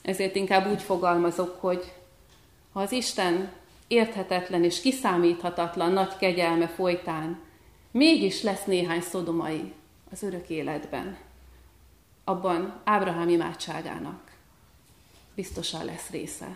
Ezért 0.02 0.36
inkább 0.36 0.72
úgy 0.72 0.82
fogalmazok, 0.82 1.58
hogy 1.60 1.92
ha 2.74 2.80
az 2.80 2.92
Isten 2.92 3.52
érthetetlen 3.88 4.64
és 4.64 4.82
kiszámíthatatlan 4.82 5.92
nagy 5.92 6.18
kegyelme 6.18 6.68
folytán 6.68 7.40
mégis 7.92 8.42
lesz 8.42 8.64
néhány 8.66 9.02
szodomai 9.02 9.74
az 10.12 10.24
örök 10.24 10.50
életben, 10.50 11.18
abban 12.24 12.82
Ábrahám 12.84 13.30
imádságának 13.30 14.32
biztosan 15.36 15.86
lesz 15.86 16.10
része. 16.10 16.56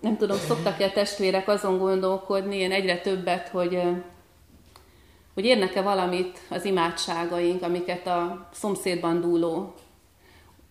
Nem 0.00 0.16
tudom, 0.16 0.38
szoktak-e 0.38 0.90
testvérek 0.90 1.48
azon 1.48 1.78
gondolkodni, 1.78 2.56
én 2.56 2.72
egyre 2.72 3.00
többet, 3.00 3.48
hogy, 3.48 3.82
hogy 5.34 5.44
érnek-e 5.44 5.82
valamit 5.82 6.38
az 6.48 6.64
imádságaink, 6.64 7.62
amiket 7.62 8.06
a 8.06 8.48
szomszédban 8.52 9.20
dúló 9.20 9.74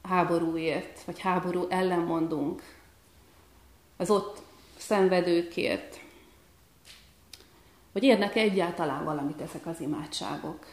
háborúért, 0.03 1.01
vagy 1.05 1.19
háború 1.19 1.65
ellen 1.69 1.99
mondunk, 1.99 2.61
az 3.97 4.09
ott 4.09 4.41
szenvedőkért, 4.77 5.99
hogy 7.91 8.03
érnek 8.03 8.35
-e 8.35 8.39
egyáltalán 8.39 9.03
valamit 9.03 9.41
ezek 9.41 9.65
az 9.65 9.81
imádságok. 9.81 10.65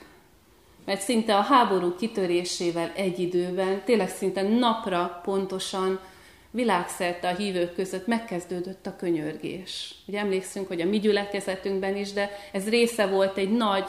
Mert 0.85 1.01
szinte 1.01 1.37
a 1.37 1.41
háború 1.41 1.95
kitörésével 1.95 2.93
egy 2.95 3.19
időben, 3.19 3.83
tényleg 3.85 4.09
szinte 4.09 4.43
napra 4.43 5.21
pontosan 5.25 6.01
világszerte 6.55 7.29
a 7.29 7.35
hívők 7.35 7.75
között 7.75 8.07
megkezdődött 8.07 8.87
a 8.87 8.97
könyörgés. 8.97 9.95
Ugye 10.07 10.19
emlékszünk, 10.19 10.69
hogy 10.69 10.81
a 10.81 10.87
mi 10.87 10.99
gyülekezetünkben 10.99 11.97
is, 11.97 12.13
de 12.13 12.31
ez 12.53 12.69
része 12.69 13.07
volt 13.07 13.37
egy 13.37 13.51
nagy 13.51 13.85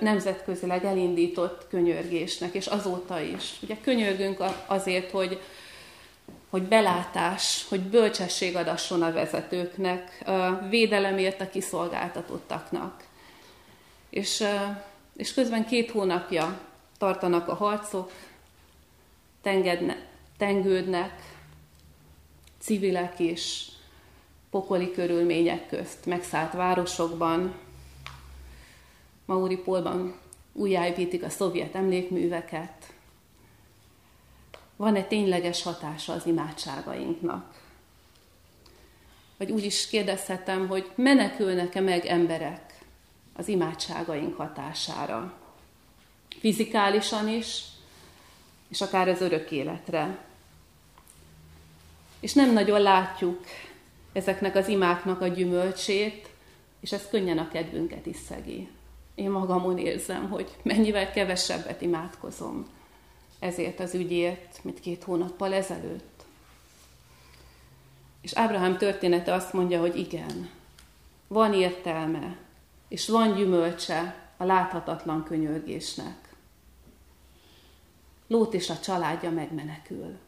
nemzetközileg 0.00 0.84
elindított 0.84 1.66
könyörgésnek, 1.68 2.54
és 2.54 2.66
azóta 2.66 3.20
is. 3.20 3.52
Ugye 3.62 3.76
könyörgünk 3.80 4.44
azért, 4.66 5.10
hogy, 5.10 5.40
hogy 6.50 6.62
belátás, 6.62 7.66
hogy 7.68 7.80
bölcsesség 7.80 8.56
adasson 8.56 9.02
a 9.02 9.12
vezetőknek, 9.12 10.24
védelemért 10.68 11.40
a 11.40 11.48
kiszolgáltatottaknak. 11.48 13.04
És, 14.10 14.44
és 15.16 15.34
közben 15.34 15.66
két 15.66 15.90
hónapja 15.90 16.60
tartanak 16.98 17.48
a 17.48 17.54
harcok, 17.54 18.12
tengedne, 19.42 19.96
tengődnek, 20.38 21.35
civilek 22.66 23.18
és 23.18 23.66
pokoli 24.50 24.92
körülmények 24.92 25.68
közt, 25.68 26.06
megszállt 26.06 26.52
városokban, 26.52 27.54
Mauripolban 29.24 30.14
újjáépítik 30.52 31.22
a 31.22 31.28
szovjet 31.28 31.74
emlékműveket. 31.74 32.92
Van-e 34.76 35.02
tényleges 35.02 35.62
hatása 35.62 36.12
az 36.12 36.26
imádságainknak? 36.26 37.54
Vagy 39.36 39.50
úgy 39.50 39.64
is 39.64 39.88
kérdezhetem, 39.88 40.68
hogy 40.68 40.90
menekülnek-e 40.94 41.80
meg 41.80 42.04
emberek 42.04 42.78
az 43.32 43.48
imádságaink 43.48 44.36
hatására? 44.36 45.38
Fizikálisan 46.38 47.28
is, 47.28 47.62
és 48.68 48.80
akár 48.80 49.08
az 49.08 49.20
örök 49.20 49.50
életre. 49.50 50.24
És 52.20 52.32
nem 52.32 52.52
nagyon 52.52 52.80
látjuk 52.80 53.44
ezeknek 54.12 54.56
az 54.56 54.68
imáknak 54.68 55.20
a 55.20 55.26
gyümölcsét, 55.26 56.28
és 56.80 56.92
ez 56.92 57.08
könnyen 57.10 57.38
a 57.38 57.48
kedvünket 57.48 58.06
is 58.06 58.16
szegi 58.16 58.68
én 59.16 59.30
magamon 59.30 59.78
érzem, 59.78 60.30
hogy 60.30 60.56
mennyivel 60.62 61.10
kevesebbet 61.10 61.80
imádkozom 61.80 62.66
ezért 63.38 63.80
az 63.80 63.94
ügyért, 63.94 64.58
mint 64.62 64.80
két 64.80 65.04
hónappal 65.04 65.52
ezelőtt. 65.52 66.24
És 68.20 68.32
Ábrahám 68.32 68.76
története 68.76 69.32
azt 69.32 69.52
mondja, 69.52 69.80
hogy 69.80 69.96
igen, 69.96 70.50
van 71.26 71.54
értelme, 71.54 72.36
és 72.88 73.08
van 73.08 73.34
gyümölcse 73.34 74.30
a 74.36 74.44
láthatatlan 74.44 75.24
könyörgésnek. 75.24 76.34
Lót 78.26 78.54
és 78.54 78.70
a 78.70 78.78
családja 78.78 79.30
megmenekül. 79.30 80.18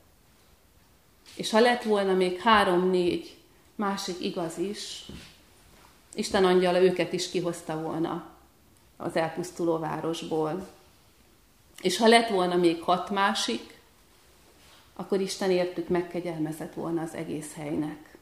És 1.34 1.50
ha 1.50 1.60
lett 1.60 1.82
volna 1.82 2.14
még 2.14 2.40
három-négy 2.40 3.36
másik 3.74 4.20
igaz 4.20 4.58
is, 4.58 5.06
Isten 6.14 6.44
angyala 6.44 6.80
őket 6.80 7.12
is 7.12 7.30
kihozta 7.30 7.80
volna 7.80 8.30
az 8.96 9.16
elpusztuló 9.16 9.78
városból. 9.78 10.68
És 11.82 11.96
ha 11.96 12.06
lett 12.06 12.28
volna 12.28 12.56
még 12.56 12.82
hat 12.82 13.10
másik, 13.10 13.78
akkor 14.94 15.20
Isten 15.20 15.50
értük 15.50 15.88
megkegyelmezett 15.88 16.74
volna 16.74 17.02
az 17.02 17.14
egész 17.14 17.54
helynek. 17.54 18.16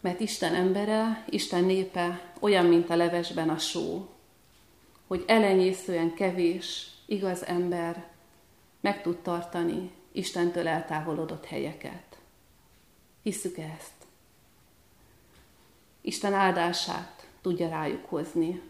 Mert 0.00 0.20
Isten 0.20 0.54
embere, 0.54 1.24
Isten 1.28 1.64
népe 1.64 2.32
olyan, 2.40 2.66
mint 2.66 2.90
a 2.90 2.96
levesben 2.96 3.48
a 3.48 3.58
só, 3.58 4.08
hogy 5.06 5.24
elenyészően 5.26 6.14
kevés, 6.14 6.86
igaz 7.06 7.44
ember 7.44 8.06
meg 8.80 9.02
tud 9.02 9.16
tartani 9.16 9.90
Istentől 10.12 10.68
eltávolodott 10.68 11.44
helyeket. 11.44 12.18
Hisszük 13.22 13.58
ezt? 13.58 13.92
Isten 16.00 16.34
áldását 16.34 17.26
tudja 17.40 17.68
rájuk 17.68 18.04
hozni. 18.04 18.60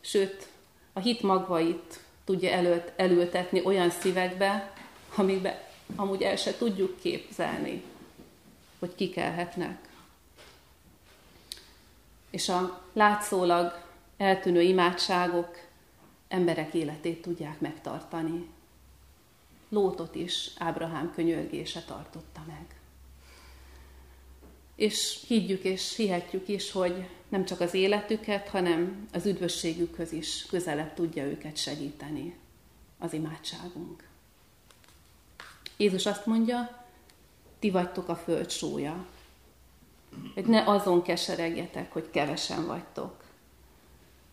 Sőt, 0.00 0.48
a 0.92 1.00
hit 1.00 1.22
magvait 1.22 2.00
tudja 2.24 2.50
előtt, 2.50 2.92
elültetni 2.96 3.64
olyan 3.64 3.90
szívekbe, 3.90 4.72
amikbe 5.14 5.70
amúgy 5.96 6.22
el 6.22 6.36
se 6.36 6.56
tudjuk 6.56 7.00
képzelni, 7.00 7.82
hogy 8.78 8.94
kikelhetnek. 8.94 9.88
És 12.30 12.48
a 12.48 12.82
látszólag 12.92 13.84
eltűnő 14.16 14.60
imádságok 14.60 15.58
emberek 16.28 16.74
életét 16.74 17.22
tudják 17.22 17.60
megtartani. 17.60 18.48
Lótot 19.68 20.14
is 20.14 20.50
Ábrahám 20.58 21.12
könyörgése 21.14 21.82
tartotta 21.82 22.42
meg. 22.46 22.80
És 24.74 25.24
higgyük 25.26 25.62
és 25.62 25.96
hihetjük 25.96 26.48
is, 26.48 26.72
hogy 26.72 27.08
nem 27.28 27.44
csak 27.44 27.60
az 27.60 27.74
életüket, 27.74 28.48
hanem 28.48 29.08
az 29.12 29.26
üdvösségükhöz 29.26 30.12
is 30.12 30.46
közelebb 30.46 30.94
tudja 30.94 31.24
őket 31.24 31.56
segíteni 31.56 32.36
az 32.98 33.12
imádságunk. 33.12 34.08
Jézus 35.76 36.06
azt 36.06 36.26
mondja, 36.26 36.84
ti 37.58 37.70
vagytok 37.70 38.08
a 38.08 38.16
föld 38.16 38.50
sója. 38.50 39.06
Hogy 40.34 40.46
ne 40.46 40.64
azon 40.64 41.02
keseregjetek, 41.02 41.92
hogy 41.92 42.10
kevesen 42.10 42.66
vagytok, 42.66 43.24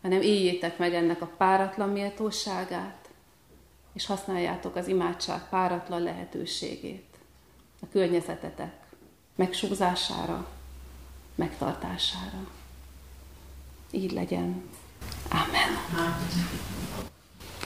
hanem 0.02 0.22
éljétek 0.22 0.78
meg 0.78 0.94
ennek 0.94 1.22
a 1.22 1.32
páratlan 1.38 1.90
méltóságát, 1.90 3.05
és 3.96 4.06
használjátok 4.06 4.76
az 4.76 4.88
imádság 4.88 5.50
páratlan 5.50 6.02
lehetőségét 6.02 7.06
a 7.82 7.86
környezetetek 7.92 8.74
megsúzására, 9.36 10.48
megtartására. 11.36 12.48
Így 13.92 14.12
legyen. 14.12 14.64
Amen. 15.30 15.78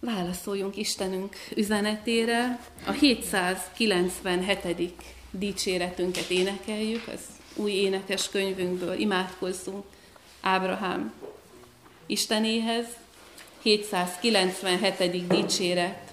Válaszoljunk 0.02 0.78
Istenünk 0.78 1.36
üzenetére. 1.56 2.60
A 2.86 2.92
797. 2.92 4.94
dicséretünket 5.32 6.30
énekeljük, 6.30 7.08
az 7.08 7.22
új 7.56 7.72
énekes 7.72 8.30
könyvünkből 8.30 9.00
imádkozzunk 9.00 9.86
Ábrahám 10.42 11.14
Istenéhez. 12.06 12.86
797. 13.62 15.28
dicséret 15.28 16.09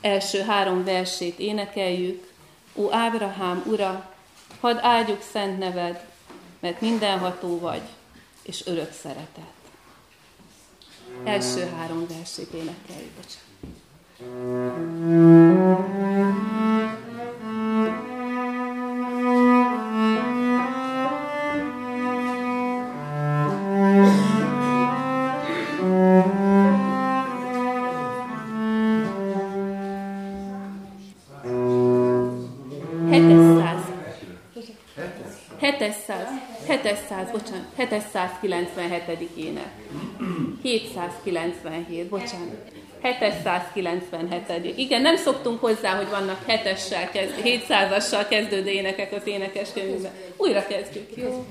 első 0.00 0.42
három 0.42 0.84
versét 0.84 1.38
énekeljük. 1.38 2.32
Ó 2.74 2.92
Ábrahám, 2.92 3.62
Ura, 3.66 4.14
hadd 4.60 4.78
áldjuk 4.80 5.22
szent 5.32 5.58
neved, 5.58 6.04
mert 6.60 6.80
mindenható 6.80 7.58
vagy, 7.58 7.82
és 8.42 8.66
örök 8.66 8.92
szeretet. 8.92 9.52
Első 11.24 11.70
három 11.76 12.06
versét 12.06 12.52
énekeljük, 12.52 13.12
bocsánat. 13.16 13.48
Bocsánat, 37.32 37.66
797. 37.76 39.28
ének. 39.36 39.72
797, 40.62 42.08
bocsánat. 42.08 42.72
797. 43.02 44.78
Igen, 44.78 45.02
nem 45.02 45.16
szoktunk 45.16 45.60
hozzá, 45.60 45.96
hogy 45.96 46.08
vannak 46.08 46.44
7-essel, 46.46 47.08
700-assal 47.44 48.26
kezdődő 48.28 48.70
énekek 48.70 49.12
az 49.12 49.26
énekeskönyvben. 49.26 50.12
Újra 50.36 50.66
kezdjük, 50.66 51.16
jó? 51.16 51.46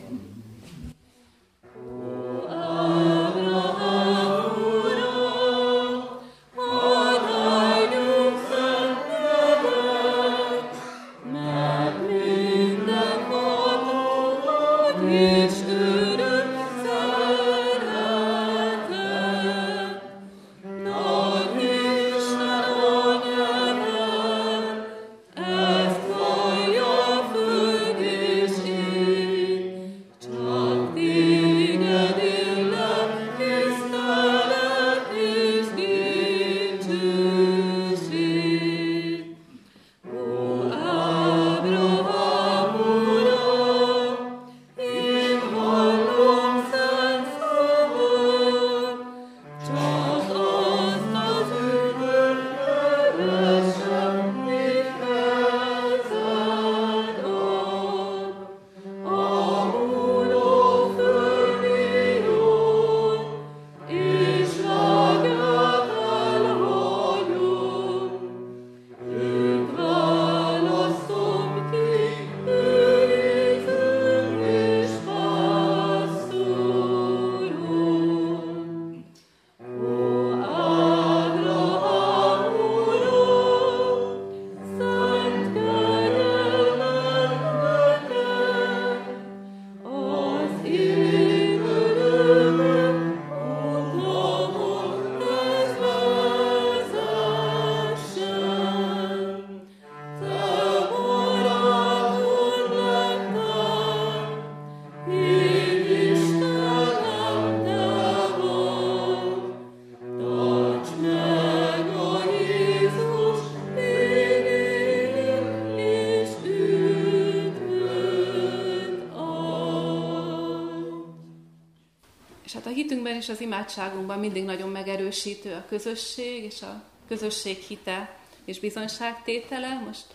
És 123.19 123.29
az 123.29 123.41
imádságunkban 123.41 124.19
mindig 124.19 124.43
nagyon 124.43 124.69
megerősítő 124.69 125.53
a 125.53 125.65
közösség, 125.67 126.43
és 126.43 126.61
a 126.61 126.83
közösség 127.07 127.57
hite 127.57 128.17
és 128.45 128.59
bizonyságtétele. 128.59 129.81
Most 129.85 130.05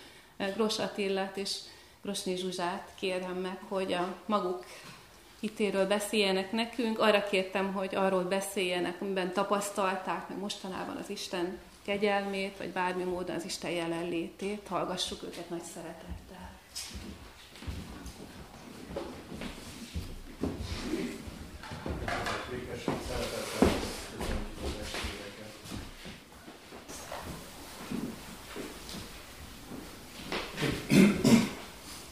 Gros 0.55 0.79
Attillát 0.79 1.37
és 1.37 1.57
Grosnyi 2.03 2.37
Zsuzsát 2.37 2.89
kérem 2.99 3.37
meg, 3.37 3.59
hogy 3.69 3.93
a 3.93 4.17
maguk 4.27 4.65
hitéről 5.41 5.87
beszéljenek 5.87 6.53
nekünk. 6.53 6.99
Arra 6.99 7.25
kértem, 7.25 7.73
hogy 7.73 7.95
arról 7.95 8.23
beszéljenek, 8.23 9.01
amiben 9.01 9.33
tapasztalták, 9.33 10.29
meg 10.29 10.39
mostanában 10.39 10.97
az 10.97 11.11
Isten 11.11 11.59
kegyelmét, 11.83 12.57
vagy 12.59 12.69
bármi 12.69 13.03
módon 13.03 13.37
az 13.37 13.45
Isten 13.45 13.71
jelenlétét. 13.71 14.67
Hallgassuk 14.69 15.23
őket 15.23 15.51
nagy 15.51 15.63
szeretettel. 15.75 16.53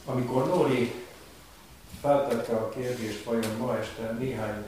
Amikor 0.05 0.47
Nóri 0.47 0.93
feltette 2.43 2.55
a 2.55 2.69
kérdést, 2.69 3.23
vajon 3.23 3.57
ma 3.59 3.77
este 3.77 4.15
néhány 4.19 4.65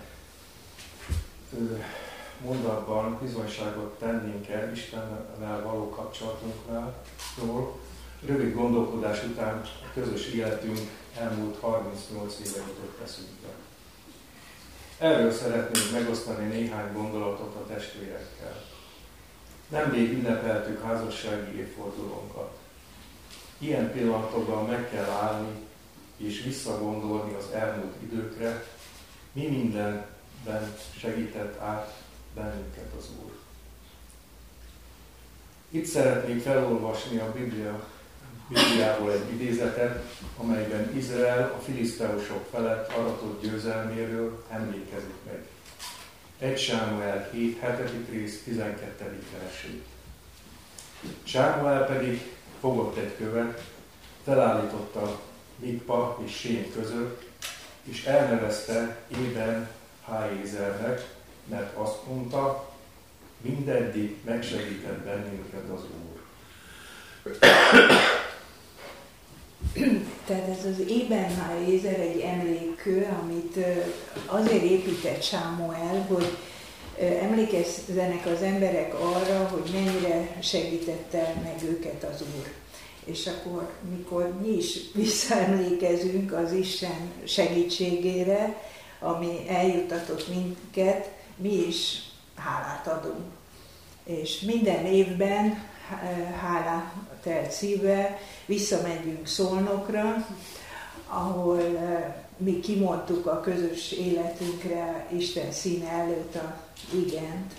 mondatban 2.41 3.17
bizonyságot 3.21 3.99
tennénk-e 3.99 4.71
Istennel 4.73 5.61
való 5.63 5.89
kapcsolatunknál, 5.89 7.03
rövid 8.25 8.53
gondolkodás 8.53 9.23
után 9.23 9.61
a 9.61 9.93
közös 9.93 10.27
életünk 10.27 10.79
elmúlt 11.17 11.59
38 11.59 12.39
éve 12.39 12.57
jutott 12.57 12.99
eszünkbe. 13.03 13.47
Erről 14.97 15.31
szeretnénk 15.31 15.91
megosztani 15.91 16.47
néhány 16.47 16.93
gondolatot 16.93 17.55
a 17.55 17.65
testvérekkel. 17.73 18.63
Nemrég 19.69 20.11
ünnepeltük 20.11 20.83
házassági 20.83 21.57
évfordulónkat. 21.57 22.57
Ilyen 23.57 23.91
pillanatokban 23.91 24.65
meg 24.65 24.89
kell 24.89 25.09
állni 25.09 25.64
és 26.17 26.43
visszagondolni 26.43 27.34
az 27.34 27.51
elmúlt 27.54 27.95
időkre, 28.04 28.65
mi 29.32 29.47
mindenben 29.47 30.78
segített 30.97 31.60
át 31.60 31.93
bennünket 32.36 32.93
az 32.97 33.06
Úr. 33.23 33.32
Itt 35.69 35.86
szeretnék 35.86 36.41
felolvasni 36.41 37.17
a 37.17 37.32
Biblia, 37.32 37.88
Bibliából 38.47 39.12
egy 39.12 39.34
idézetet, 39.34 40.04
amelyben 40.38 40.97
Izrael 40.97 41.54
a 41.58 41.62
filiszteusok 41.62 42.47
felett 42.51 42.91
aratott 42.91 43.41
győzelméről 43.41 44.45
emlékezik 44.49 45.15
meg. 45.25 45.47
1 46.39 46.60
Sámuel 46.60 47.30
7. 47.32 47.60
7. 47.62 48.10
rész 48.10 48.43
12. 48.43 49.23
versét. 49.39 49.84
Sámuel 51.23 51.86
pedig 51.86 52.21
fogott 52.60 52.97
egy 52.97 53.15
követ, 53.17 53.63
felállította 54.23 55.21
Mikpa 55.60 56.22
és 56.26 56.36
Sén 56.36 56.72
között, 56.74 57.24
és 57.84 58.06
elnevezte 58.06 58.98
Éden 59.08 59.70
Háézernek, 60.06 61.08
mert 61.50 61.78
azt 61.78 62.08
mondta, 62.08 62.74
mindeddig 63.41 64.15
megsegített 64.26 64.98
bennünket 64.98 65.70
az 65.74 65.82
Úr. 65.82 66.24
Tehát 70.26 70.50
ez 70.50 70.65
az 70.65 70.88
Ébenháézer 70.88 72.00
egy 72.00 72.20
emlékkő, 72.20 73.08
amit 73.22 73.58
azért 74.26 74.63
épített 74.63 75.24
Sámuel, 75.24 76.06
hogy 76.08 76.38
emlékezzenek 77.00 78.26
az 78.26 78.41
emberek 78.41 78.94
arra, 78.94 79.48
hogy 79.48 79.72
mennyire 79.74 80.38
segítette 80.41 81.34
meg 81.44 81.70
őket 81.70 82.04
az 82.04 82.22
Úr. 82.22 82.64
És 83.06 83.28
akkor, 83.28 83.70
mikor 83.89 84.34
mi 84.41 84.48
is 84.48 84.80
visszaemlékezünk 84.94 86.34
az 86.34 86.52
Isten 86.52 87.12
segítségére, 87.24 88.62
ami 89.00 89.46
eljutatott 89.48 90.28
minket, 90.28 91.12
mi 91.36 91.54
is 91.54 92.02
hálát 92.36 92.88
adunk. 92.88 93.26
És 94.04 94.39
minden 94.39 94.86
évben 94.86 95.63
hála 96.41 96.94
telt 97.24 97.52
szívvel 97.52 98.18
visszamegyünk 98.46 99.28
Szolnokra, 99.28 100.28
ahol 101.08 101.62
mi 102.38 102.60
kimondtuk 102.60 103.26
a 103.26 103.39
közös 103.41 103.91
életünkre 103.91 105.08
Isten 105.18 105.52
színe 105.52 105.89
előtt 105.89 106.36
a 106.36 106.58
igent. 106.94 107.54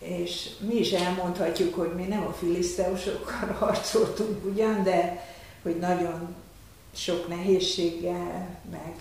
És 0.00 0.50
mi 0.60 0.74
is 0.74 0.90
elmondhatjuk, 0.90 1.74
hogy 1.74 1.94
mi 1.94 2.02
nem 2.02 2.26
a 2.26 2.32
filiszteusokkal 2.32 3.56
harcoltunk 3.60 4.44
ugyan, 4.44 4.82
de 4.82 5.24
hogy 5.62 5.78
nagyon 5.78 6.34
sok 6.94 7.28
nehézséggel, 7.28 8.58
meg 8.70 8.94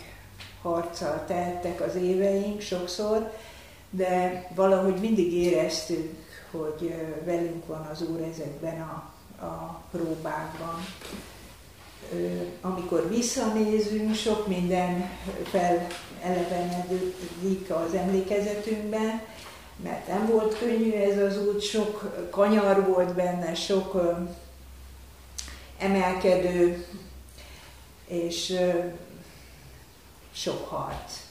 harccal 0.61 1.23
teltek 1.27 1.81
az 1.81 1.95
éveink 1.95 2.61
sokszor, 2.61 3.31
de 3.89 4.47
valahogy 4.55 4.95
mindig 4.95 5.33
éreztük, 5.33 6.15
hogy 6.51 6.93
velünk 7.25 7.65
van 7.65 7.87
az 7.91 8.01
Úr 8.01 8.21
ezekben 8.21 8.81
a, 8.81 9.11
a 9.45 9.81
próbákban. 9.91 10.85
Amikor 12.61 13.09
visszanézünk, 13.09 14.15
sok 14.15 14.47
minden 14.47 15.09
felelevenedik 15.43 17.69
az 17.69 17.93
emlékezetünkben, 17.93 19.21
mert 19.83 20.07
nem 20.07 20.25
volt 20.25 20.57
könnyű 20.57 20.91
ez 20.91 21.17
az 21.17 21.37
út, 21.37 21.61
sok 21.61 22.27
kanyar 22.29 22.87
volt 22.87 23.13
benne, 23.13 23.55
sok 23.55 24.01
emelkedő, 25.77 26.85
és 28.07 28.53
sok 30.31 30.67
harc. 30.67 31.27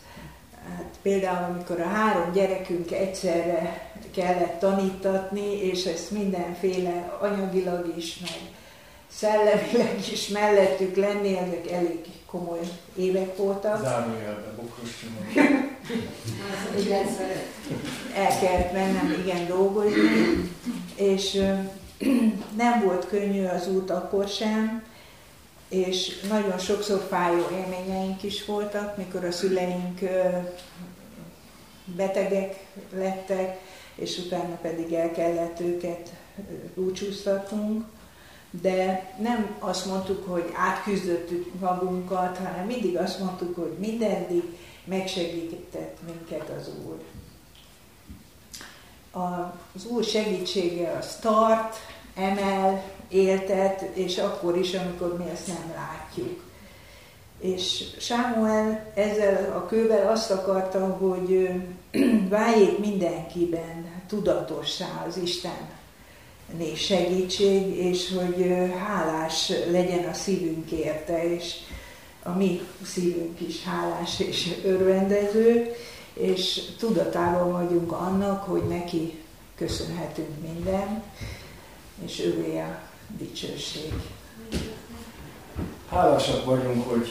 Hát 0.77 0.99
például, 1.03 1.53
amikor 1.53 1.81
a 1.81 1.89
három 1.89 2.33
gyerekünk 2.33 2.93
egyszerre 2.93 3.91
kellett 4.11 4.59
tanítatni, 4.59 5.53
és 5.63 5.85
ezt 5.85 6.11
mindenféle 6.11 7.17
anyagilag 7.21 7.93
is, 7.97 8.19
meg 8.19 8.58
szellemileg 9.19 9.99
is 10.13 10.29
mellettük 10.29 10.97
lenni, 10.97 11.37
ezek 11.37 11.71
elég 11.71 11.99
komoly 12.27 12.61
évek 12.97 13.37
voltak. 13.37 13.81
Zárójelben, 13.83 14.57
Bokros 14.57 15.05
El 18.15 18.39
kellett 18.41 18.73
mennem 18.73 19.15
igen 19.25 19.47
dolgozni, 19.47 20.51
és 20.95 21.33
nem 22.57 22.83
volt 22.85 23.07
könnyű 23.07 23.45
az 23.45 23.69
út 23.69 23.91
akkor 23.91 24.29
sem, 24.29 24.83
és 25.69 26.21
nagyon 26.29 26.59
sokszor 26.59 27.07
fájó 27.09 27.47
élményeink 27.53 28.23
is 28.23 28.45
voltak, 28.45 28.97
mikor 28.97 29.25
a 29.25 29.33
szüleink 29.33 30.01
betegek 31.85 32.67
lettek, 32.95 33.59
és 33.95 34.19
utána 34.19 34.59
pedig 34.63 34.93
el 34.93 35.13
kellett 35.13 35.61
őket 35.61 36.13
búcsúztatnunk, 36.75 37.85
de 38.51 39.13
nem 39.21 39.57
azt 39.59 39.87
mondtuk, 39.87 40.29
hogy 40.29 40.53
átküzdöttük 40.57 41.61
magunkat, 41.61 42.37
hanem 42.37 42.67
mindig 42.67 42.97
azt 42.97 43.19
mondtuk, 43.19 43.57
hogy 43.57 43.77
mindeddig 43.79 44.43
megsegített 44.85 45.97
minket 46.07 46.51
az 46.59 46.71
Úr. 46.87 46.99
Az 49.75 49.87
Úr 49.87 50.05
segítsége 50.05 50.97
az 50.99 51.17
tart, 51.17 51.77
emel, 52.15 52.83
éltet, 53.09 53.81
és 53.81 54.19
akkor 54.19 54.57
is, 54.57 54.75
amikor 54.75 55.17
mi 55.19 55.31
ezt 55.31 55.47
nem 55.47 55.75
látjuk. 55.77 56.47
És 57.41 57.85
Sámuel 57.99 58.93
ezzel 58.95 59.53
a 59.57 59.67
kővel 59.67 60.09
azt 60.09 60.31
akarta, 60.31 60.87
hogy 60.87 61.51
váljék 62.29 62.79
mindenkiben 62.79 64.03
tudatossá 64.09 65.05
az 65.09 65.17
Isten 65.17 65.69
segítség, 66.77 67.77
és 67.77 68.13
hogy 68.15 68.55
hálás 68.87 69.53
legyen 69.71 70.09
a 70.09 70.15
szívünk 70.15 70.71
érte, 70.71 71.35
és 71.35 71.55
a 72.23 72.31
mi 72.31 72.61
szívünk 72.83 73.41
is 73.41 73.65
hálás 73.65 74.21
és 74.21 74.49
örvendező, 74.65 75.75
és 76.13 76.63
tudatában 76.79 77.53
vagyunk 77.53 77.93
annak, 77.93 78.43
hogy 78.43 78.63
neki 78.63 79.19
köszönhetünk 79.57 80.43
minden, 80.43 81.03
és 82.05 82.21
ővé 82.21 82.59
a 82.59 82.81
dicsőség. 83.17 83.93
Hálásak 85.89 86.45
vagyunk, 86.45 86.89
hogy 86.89 87.09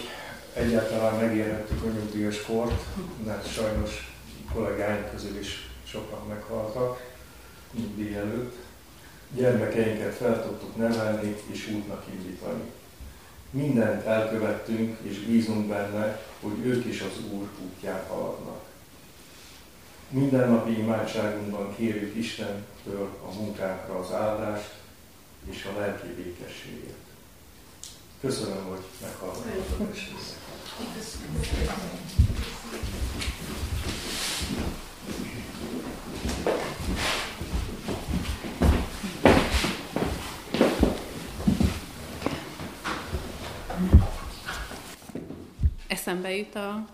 egyáltalán 0.54 1.19
megérhettük 1.19 1.84
a 1.84 1.88
nyugdíjas 1.88 2.41
kort, 2.41 2.84
mert 3.26 3.54
sajnos 3.54 4.15
kollégáink 4.54 5.12
közül 5.12 5.39
is 5.39 5.69
sokan 5.84 6.28
meghaltak 6.28 7.15
nyugdíj 7.73 8.15
előtt. 8.15 8.67
Gyermekeinket 9.36 10.13
fel 10.13 10.44
tudtuk 10.44 10.76
nevelni 10.76 11.36
és 11.52 11.70
útnak 11.76 12.06
indítani. 12.13 12.63
Mindent 13.50 14.06
elkövettünk 14.06 14.98
és 15.02 15.18
bízunk 15.20 15.68
benne, 15.68 16.22
hogy 16.42 16.66
ők 16.66 16.86
is 16.86 17.02
az 17.02 17.32
Úr 17.32 17.48
útján 17.66 18.06
haladnak. 18.08 18.66
Mindennapi 20.10 20.78
imádságunkban 20.78 21.76
kérjük 21.76 22.16
Istentől 22.16 23.18
a 23.26 23.34
munkánkra 23.34 24.00
az 24.00 24.12
áldást 24.12 24.74
és 25.50 25.66
a 25.66 25.80
lelki 25.80 26.08
békességet. 26.08 26.96
Köszönöm, 28.22 28.66
hogy 28.66 28.84
meghallgattad 29.02 29.80
a 29.80 29.84
Eszembe 46.08 46.36
jut 46.36 46.56
a 46.56 46.86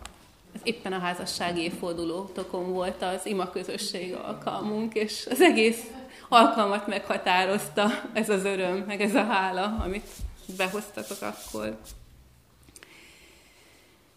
ez 0.54 0.62
éppen 0.64 0.94
a 0.94 1.00
házassági 1.00 1.62
évfordulótokon 1.62 2.72
volt 2.72 3.02
az 3.02 3.26
ima 3.26 3.50
közösség 3.50 4.14
alkalmunk, 4.14 4.94
és 4.94 5.28
az 5.30 5.42
egész 5.42 5.82
alkalmat 6.30 6.88
meghatározta 6.88 7.90
ez 8.14 8.30
az 8.30 8.44
öröm, 8.44 8.78
meg 8.78 9.02
ez 9.02 9.16
a 9.16 9.24
hála, 9.24 9.82
amit 9.84 10.10
behoztatok 10.58 11.22
akkor. 11.22 11.80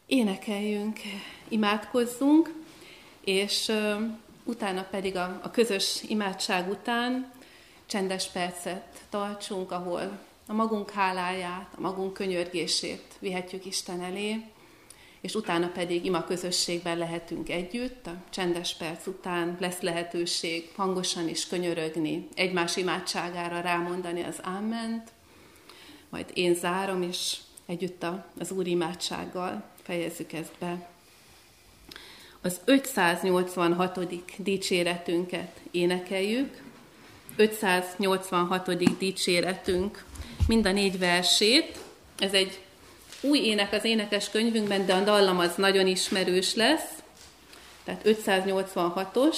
Énekeljünk, 0.07 1.01
imádkozzunk, 1.49 2.53
és 3.25 3.73
utána 4.45 4.87
pedig 4.91 5.17
a, 5.17 5.41
a 5.43 5.51
közös 5.51 6.03
imádság 6.09 6.69
után 6.71 7.33
csendes 7.87 8.29
percet 8.29 9.01
tartsunk, 9.11 9.73
ahol 9.73 10.19
a 10.47 10.53
magunk 10.53 10.91
háláját, 10.91 11.69
a 11.77 11.81
magunk 11.81 12.13
könyörgését 12.13 13.15
vihetjük 13.19 13.65
Isten 13.65 14.01
elé, 14.03 14.55
és 15.27 15.35
utána 15.35 15.69
pedig 15.69 16.05
ima 16.05 16.25
közösségben 16.25 16.99
lehetünk 16.99 17.49
együtt, 17.49 18.07
a 18.07 18.15
csendes 18.31 18.75
perc 18.75 19.07
után 19.07 19.57
lesz 19.61 19.81
lehetőség 19.81 20.71
hangosan 20.77 21.29
is 21.29 21.47
könyörögni, 21.47 22.29
egymás 22.35 22.77
imádságára 22.77 23.61
rámondani 23.61 24.23
az 24.23 24.39
áment, 24.43 25.11
majd 26.09 26.31
én 26.35 26.55
zárom, 26.55 27.03
és 27.03 27.37
együtt 27.67 28.07
az 28.39 28.51
Úr 28.51 28.67
imádsággal 28.67 29.65
fejezzük 29.83 30.33
ezt 30.33 30.55
be. 30.59 30.89
Az 32.41 32.61
586. 32.65 33.99
dicséretünket 34.37 35.61
énekeljük, 35.71 36.63
586. 37.37 38.99
dicséretünk 38.99 40.05
mind 40.47 40.67
a 40.67 40.73
négy 40.73 40.99
versét, 40.99 41.79
ez 42.19 42.33
egy 42.33 42.66
új 43.29 43.39
ének 43.39 43.73
az 43.73 43.85
énekes 43.85 44.31
könyvünkben, 44.31 44.87
de 44.87 44.95
a 44.95 45.05
dallam 45.05 45.39
az 45.39 45.55
nagyon 45.57 45.87
ismerős 45.87 46.55
lesz, 46.55 46.89
tehát 47.85 48.01
586-os, 48.05 49.37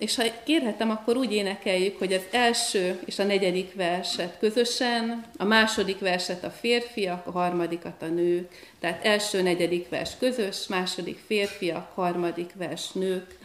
és 0.00 0.16
ha 0.16 0.24
kérhetem, 0.44 0.90
akkor 0.90 1.16
úgy 1.16 1.32
énekeljük, 1.32 1.98
hogy 1.98 2.12
az 2.12 2.22
első 2.30 3.00
és 3.04 3.18
a 3.18 3.24
negyedik 3.24 3.74
verset 3.74 4.38
közösen, 4.38 5.24
a 5.36 5.44
második 5.44 5.98
verset 5.98 6.44
a 6.44 6.50
férfiak, 6.50 7.26
a 7.26 7.30
harmadikat 7.30 8.02
a 8.02 8.06
nők. 8.06 8.72
Tehát 8.80 9.04
első, 9.04 9.42
negyedik 9.42 9.88
vers 9.88 10.16
közös, 10.18 10.66
második 10.66 11.22
férfiak, 11.26 11.92
harmadik 11.94 12.50
vers 12.54 12.92
nők. 12.92 13.38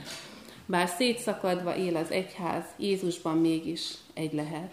Bár 0.65 0.87
szétszakadva 0.97 1.75
él 1.75 1.95
az 1.95 2.11
egyház, 2.11 2.63
Jézusban 2.77 3.37
mégis 3.37 3.81
egy 4.13 4.33
lehet. 4.33 4.71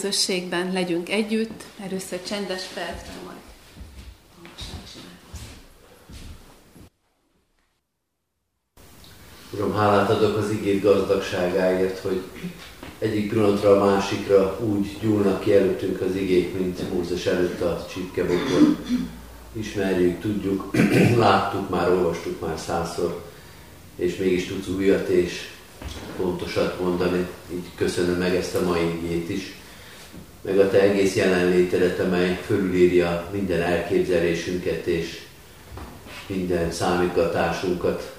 Közösségben 0.00 0.72
legyünk 0.72 1.08
együtt, 1.08 1.62
először 1.84 2.22
csendes 2.22 2.62
percben, 2.74 3.16
majd 3.24 3.36
Uram, 9.52 9.74
hálát 9.74 10.10
adok 10.10 10.36
az 10.36 10.50
igét 10.50 10.82
gazdagságáért, 10.82 11.98
hogy 11.98 12.22
egyik 12.98 13.28
pillanatra 13.28 13.80
a 13.80 13.84
másikra 13.84 14.58
úgy 14.60 14.98
gyúlnak 15.00 15.40
ki 15.40 15.54
előttünk 15.54 16.00
az 16.00 16.14
igék, 16.14 16.58
mint 16.58 16.92
Mózes 16.92 17.26
előtt 17.26 17.60
a 17.60 17.86
csipkebokor. 17.92 18.76
Ismerjük, 19.52 20.20
tudjuk, 20.20 20.76
láttuk 21.16 21.68
már, 21.68 21.90
olvastuk 21.90 22.40
már 22.40 22.58
százszor, 22.58 23.22
és 23.96 24.16
mégis 24.16 24.46
tudsz 24.46 24.68
újat 24.68 25.08
és 25.08 25.48
pontosat 26.16 26.80
mondani. 26.80 27.26
Így 27.52 27.66
köszönöm 27.74 28.18
meg 28.18 28.34
ezt 28.34 28.54
a 28.54 28.64
mai 28.64 28.84
igét 29.02 29.28
is, 29.28 29.57
meg 30.42 30.58
a 30.58 30.70
Te 30.70 30.80
egész 30.80 31.14
jelenlétedet, 31.14 31.98
amely 31.98 32.40
fölülírja 32.46 33.28
minden 33.32 33.62
elképzelésünket 33.62 34.86
és 34.86 35.20
minden 36.26 36.72
számítgatásunkat. 36.72 38.12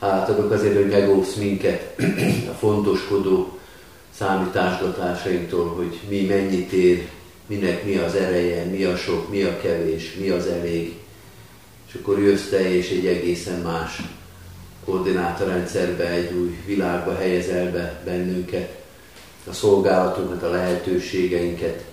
Hát 0.00 0.28
adok 0.28 0.50
azért, 0.50 0.74
hogy 0.74 0.88
megóvsz 0.88 1.34
minket 1.34 2.00
a 2.50 2.54
fontoskodó 2.58 3.58
számításgatásainktól, 4.18 5.66
hogy 5.68 5.98
mi 6.08 6.20
mennyit 6.20 6.72
ér, 6.72 7.08
minek 7.46 7.84
mi 7.84 7.96
az 7.96 8.14
ereje, 8.14 8.64
mi 8.64 8.84
a 8.84 8.96
sok, 8.96 9.30
mi 9.30 9.42
a 9.42 9.60
kevés, 9.60 10.14
mi 10.20 10.28
az 10.28 10.46
elég. 10.46 10.96
És 11.88 11.94
akkor 11.94 12.18
jössz 12.18 12.48
te, 12.48 12.74
és 12.74 12.90
egy 12.90 13.06
egészen 13.06 13.60
más 13.60 14.02
koordinátorrendszerbe, 14.84 16.08
egy 16.08 16.32
új 16.32 16.56
világba 16.66 17.16
helyezel 17.16 17.70
be 17.70 18.02
bennünket, 18.04 18.77
a 19.48 19.52
szolgálatunkat, 19.52 20.42
a 20.42 20.50
lehetőségeinket, 20.50 21.84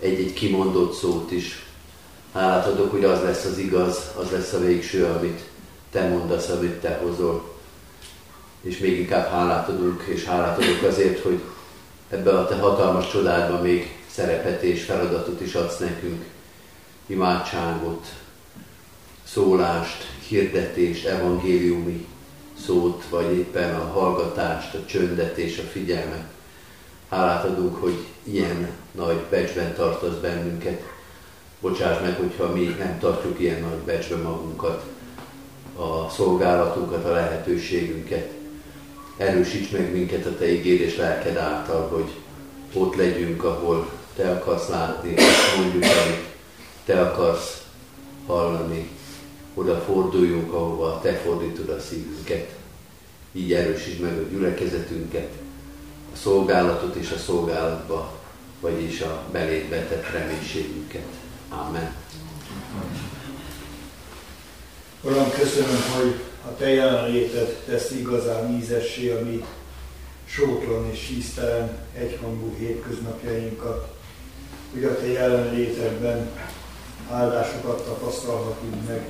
egy-egy 0.00 0.32
kimondott 0.32 0.94
szót 0.94 1.30
is. 1.30 1.66
Hálát 2.32 2.66
adok, 2.66 2.90
hogy 2.90 3.04
az 3.04 3.22
lesz 3.22 3.44
az 3.44 3.58
igaz, 3.58 4.10
az 4.16 4.30
lesz 4.30 4.52
a 4.52 4.60
végső, 4.60 5.04
amit 5.04 5.40
te 5.90 6.08
mondasz, 6.08 6.48
amit 6.48 6.80
te 6.80 7.00
hozol. 7.02 7.54
És 8.60 8.78
még 8.78 8.98
inkább 8.98 9.30
hálát 9.30 9.68
adunk, 9.68 10.02
és 10.06 10.24
hálát 10.24 10.62
adok 10.62 10.82
azért, 10.82 11.22
hogy 11.22 11.40
ebbe 12.10 12.38
a 12.38 12.46
te 12.46 12.56
hatalmas 12.56 13.10
csodádban 13.10 13.62
még 13.62 13.98
szerepet 14.10 14.62
és 14.62 14.84
feladatot 14.84 15.40
is 15.40 15.54
adsz 15.54 15.78
nekünk. 15.78 16.24
Imádságot, 17.06 18.06
szólást, 19.24 20.06
hirdetést, 20.28 21.06
evangéliumi 21.06 22.06
szót, 22.66 23.04
vagy 23.10 23.32
éppen 23.32 23.74
a 23.74 23.84
hallgatást, 23.92 24.74
a 24.74 24.84
csöndet 24.84 25.36
és 25.36 25.58
a 25.58 25.68
figyelmet. 25.70 26.34
Hálát 27.08 27.44
adunk, 27.44 27.76
hogy 27.76 28.04
ilyen 28.22 28.70
nagy 28.92 29.24
becsben 29.30 29.74
tartasz 29.74 30.14
bennünket. 30.14 30.82
Bocsáss 31.60 32.00
meg, 32.00 32.16
hogyha 32.16 32.52
mi 32.52 32.64
nem 32.78 32.98
tartjuk 32.98 33.40
ilyen 33.40 33.60
nagy 33.60 33.78
becsben 33.78 34.18
magunkat, 34.18 34.84
a 35.76 36.10
szolgálatunkat, 36.10 37.04
a 37.04 37.12
lehetőségünket. 37.12 38.30
Erősíts 39.16 39.70
meg 39.70 39.92
minket 39.92 40.26
a 40.26 40.36
Te 40.36 40.52
ígér 40.52 40.80
és 40.80 40.96
lelked 40.96 41.36
által, 41.36 41.88
hogy 41.88 42.10
ott 42.72 42.96
legyünk, 42.96 43.44
ahol 43.44 43.90
Te 44.16 44.30
akarsz 44.30 44.68
látni, 44.68 45.14
mondjuk, 45.56 45.82
amit 45.82 46.24
Te 46.84 47.00
akarsz 47.00 47.62
hallani. 48.26 48.90
Oda 49.54 49.76
forduljunk, 49.80 50.52
ahova 50.52 51.00
Te 51.00 51.12
fordítod 51.12 51.68
a 51.68 51.80
szívünket. 51.80 52.54
Így 53.32 53.52
erősítsd 53.52 54.00
meg 54.00 54.18
a 54.18 54.28
gyülekezetünket, 54.30 55.28
szolgálatot 56.22 56.94
és 56.94 57.10
a 57.10 57.18
szolgálatba, 57.18 58.12
vagyis 58.60 59.00
a 59.00 59.22
belét 59.32 59.68
vetett 59.68 60.10
reménységünket. 60.10 61.06
Amen. 61.48 61.94
Uram, 65.02 65.30
köszönöm, 65.30 65.80
hogy 65.96 66.14
a 66.46 66.56
Te 66.56 66.68
jelenléted 66.68 67.62
tesz 67.66 67.90
igazán 67.90 68.54
ízessé 68.54 69.10
a 69.10 69.44
sótlan 70.24 70.90
és 70.90 71.10
íztelen 71.10 71.78
egyhangú 71.94 72.54
hétköznapjainkat, 72.58 73.94
hogy 74.72 74.84
a 74.84 74.96
Te 74.96 75.06
jelenlétedben 75.06 76.30
áldásokat 77.10 77.84
tapasztalhatunk 77.84 78.86
meg. 78.88 79.08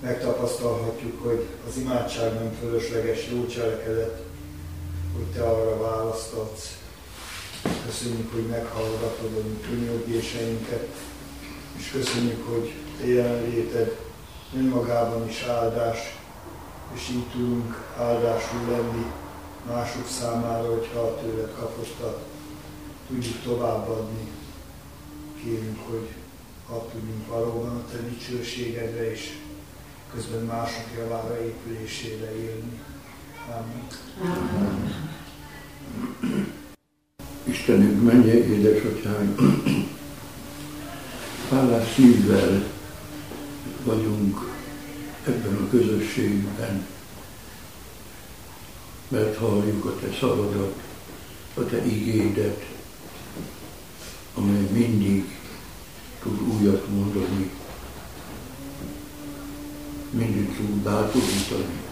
Megtapasztalhatjuk, 0.00 1.22
hogy 1.22 1.46
az 1.68 1.76
imádság 1.76 2.34
nem 2.34 2.56
fölösleges 2.60 3.28
jó 3.32 3.46
cselekedet, 3.46 4.23
hogy 5.16 5.26
Te 5.34 5.42
arra 5.42 5.80
választatsz. 5.80 6.78
Köszönjük, 7.86 8.32
hogy 8.32 8.46
meghallgatod 8.46 9.36
a 9.36 9.48
mi 9.48 9.60
könyörgéseinket, 9.68 10.88
és 11.78 11.90
köszönjük, 11.90 12.48
hogy 12.48 12.72
Te 12.98 13.06
jelenléted 13.06 13.98
önmagában 14.56 15.28
is 15.28 15.42
áldás, 15.42 15.98
és 16.94 17.08
így 17.08 17.28
tudunk 17.28 17.94
áldásul 17.98 18.70
lenni 18.70 19.06
mások 19.68 20.08
számára, 20.08 20.74
hogyha 20.74 21.00
a 21.00 21.20
tőled 21.20 21.54
kapottat 21.58 22.22
tudjuk 23.08 23.42
továbbadni. 23.42 24.28
Kérünk, 25.42 25.78
hogy 25.90 26.08
hadd 26.68 26.90
tudjunk 26.90 27.26
valóban 27.26 27.76
a 27.76 27.90
Te 27.90 27.96
dicsőségedre 28.08 29.10
és 29.10 29.38
közben 30.14 30.44
mások 30.44 30.86
javára 30.96 31.40
épülésére 31.40 32.36
élni. 32.36 32.80
Istenünk, 37.44 38.02
menje, 38.02 38.44
édesatyánk, 38.44 39.40
hálás 41.50 41.94
szívvel 41.94 42.64
vagyunk 43.84 44.52
ebben 45.26 45.56
a 45.56 45.68
közösségben, 45.68 46.86
mert 49.08 49.36
halljuk 49.36 49.84
a 49.84 49.96
Te 50.00 50.16
szavadat, 50.20 50.74
a 51.54 51.64
Te 51.64 51.86
igédet, 51.86 52.66
amely 54.34 54.68
mindig 54.72 55.38
tud 56.22 56.40
újat 56.40 56.88
mondani, 56.88 57.50
mindig 60.10 60.56
tud 60.56 60.66
bátorítani, 60.66 61.83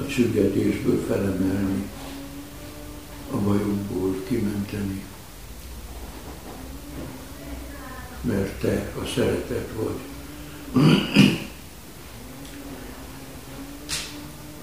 a 0.00 0.06
csüggedésből 0.06 1.04
felemelni, 1.06 1.90
a 3.30 3.36
bajokból 3.36 4.22
kimenteni. 4.28 5.04
Mert 8.20 8.60
Te 8.60 8.92
a 9.02 9.06
szeretet 9.14 9.68
vagy, 9.76 10.00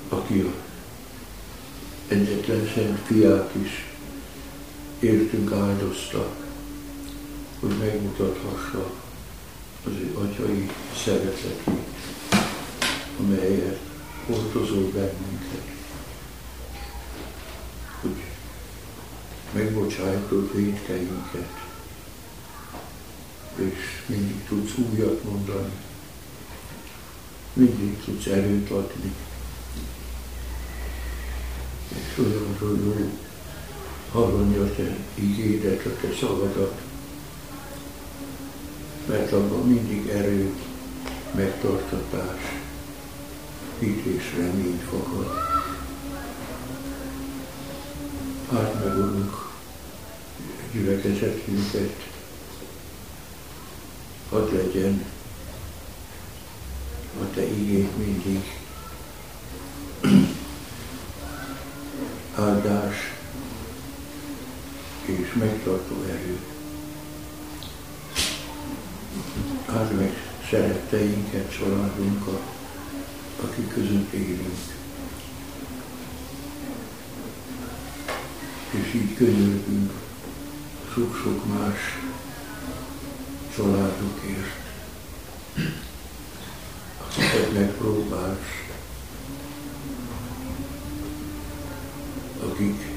aki 0.10 0.40
a 0.40 0.54
egyetlen 2.08 2.72
szent 2.76 3.00
fiát 3.00 3.52
is 3.64 3.86
értünk 5.00 5.52
áldozta, 5.52 6.36
hogy 7.60 7.78
megmutathassa 7.80 8.92
az 9.86 9.92
ő 9.92 10.16
atyai 10.18 10.70
szeretetét, 10.96 11.80
amelyet 13.20 13.93
hordozol 14.26 14.90
bennünket, 14.92 15.72
hogy 18.02 18.24
megbocsájtod 19.52 20.56
védkeinket, 20.56 21.62
és 23.56 24.04
mindig 24.06 24.46
tudsz 24.48 24.72
újat 24.78 25.24
mondani, 25.24 25.74
mindig 27.54 28.04
tudsz 28.06 28.26
erőt 28.26 28.70
adni. 28.70 29.14
És 31.88 32.18
olyan 32.18 32.58
jó 32.62 33.10
hallani 34.12 34.56
a 34.56 34.76
te 34.76 34.98
igédet, 35.14 35.86
a 35.86 35.96
te 36.02 36.08
szavadat, 36.20 36.82
mert 39.08 39.32
abban 39.32 39.68
mindig 39.68 40.08
erő, 40.08 40.54
megtartatás, 41.36 42.63
hit 43.84 44.06
és 44.06 44.34
remény 44.38 44.82
fakad. 44.90 45.32
Hát 48.52 48.84
meg, 48.84 48.98
Urunk, 48.98 49.52
gyülekezetünket, 50.72 52.10
hadd 54.30 54.56
legyen 54.56 55.06
a 57.22 57.34
Te 57.34 57.42
igét 57.42 57.98
mindig 57.98 58.62
áldás 62.36 62.96
és 65.06 65.34
megtartó 65.34 66.04
erő. 66.10 66.40
Áld 69.66 69.92
meg 69.92 70.14
szeretteinket, 70.50 71.58
családunkat, 71.58 72.63
akik 73.44 73.68
között 73.68 74.14
élünk. 74.14 74.82
És 78.70 78.94
így 78.94 79.16
könyörgünk 79.16 79.92
sok-sok 80.94 81.46
más 81.46 81.80
családokért, 83.56 84.62
akiket 87.08 87.54
megpróbálsz, 87.54 88.38
akik 92.44 92.92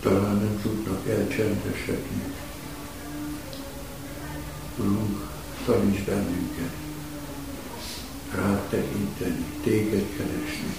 talán 0.00 0.36
nem 0.36 0.60
tudnak 0.62 1.08
elcsendesedni. 1.08 2.22
Urunk, 4.76 5.30
taníts 5.64 6.04
bennünket 6.04 6.83
rád 8.34 8.60
tekinteni, 8.68 9.44
téged 9.62 10.16
keresni, 10.16 10.74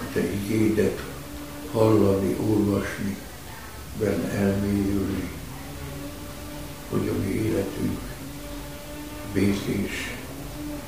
a 0.00 0.12
te 0.12 0.32
igédet 0.32 1.02
hallani, 1.72 2.36
olvasni, 2.40 3.16
benne 3.98 4.30
elmélyülni, 4.30 5.30
hogy 6.90 7.08
a 7.08 7.24
mi 7.24 7.34
életünk 7.34 8.00
békés 9.32 10.14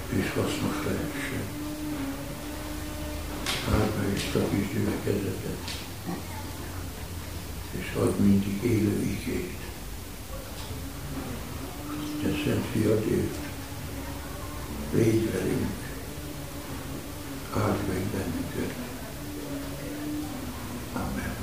és 0.08 0.32
hasznos 0.34 0.76
lehessen. 0.84 1.44
Áld 3.72 3.92
meg 3.98 4.16
ezt 4.16 4.34
a 4.34 4.48
kis 4.48 4.72
gyülekezetet, 4.72 5.84
és 7.70 7.92
add 7.96 8.20
mindig 8.20 8.62
élő 8.62 9.02
igét. 9.02 9.58
Te 12.22 12.28
Szent 12.44 12.64
Fiadért, 12.72 13.45
légy 14.96 15.32
velünk, 15.32 15.76
áld 17.54 17.88
meg 17.88 18.02
bennünket. 18.02 18.74
Amen. 20.92 21.34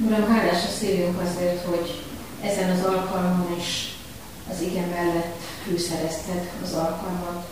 Uram, 0.00 0.28
hálás 0.28 0.64
a 0.64 0.68
szívünk 0.78 1.20
azért, 1.20 1.64
hogy 1.64 2.02
ezen 2.42 2.70
az 2.70 2.84
alkalmon 2.84 3.56
is 3.58 3.96
az 4.50 4.60
igen 4.60 4.88
mellett 4.88 5.40
fűszerezted 5.64 6.50
az 6.62 6.72
alkalmat, 6.72 7.48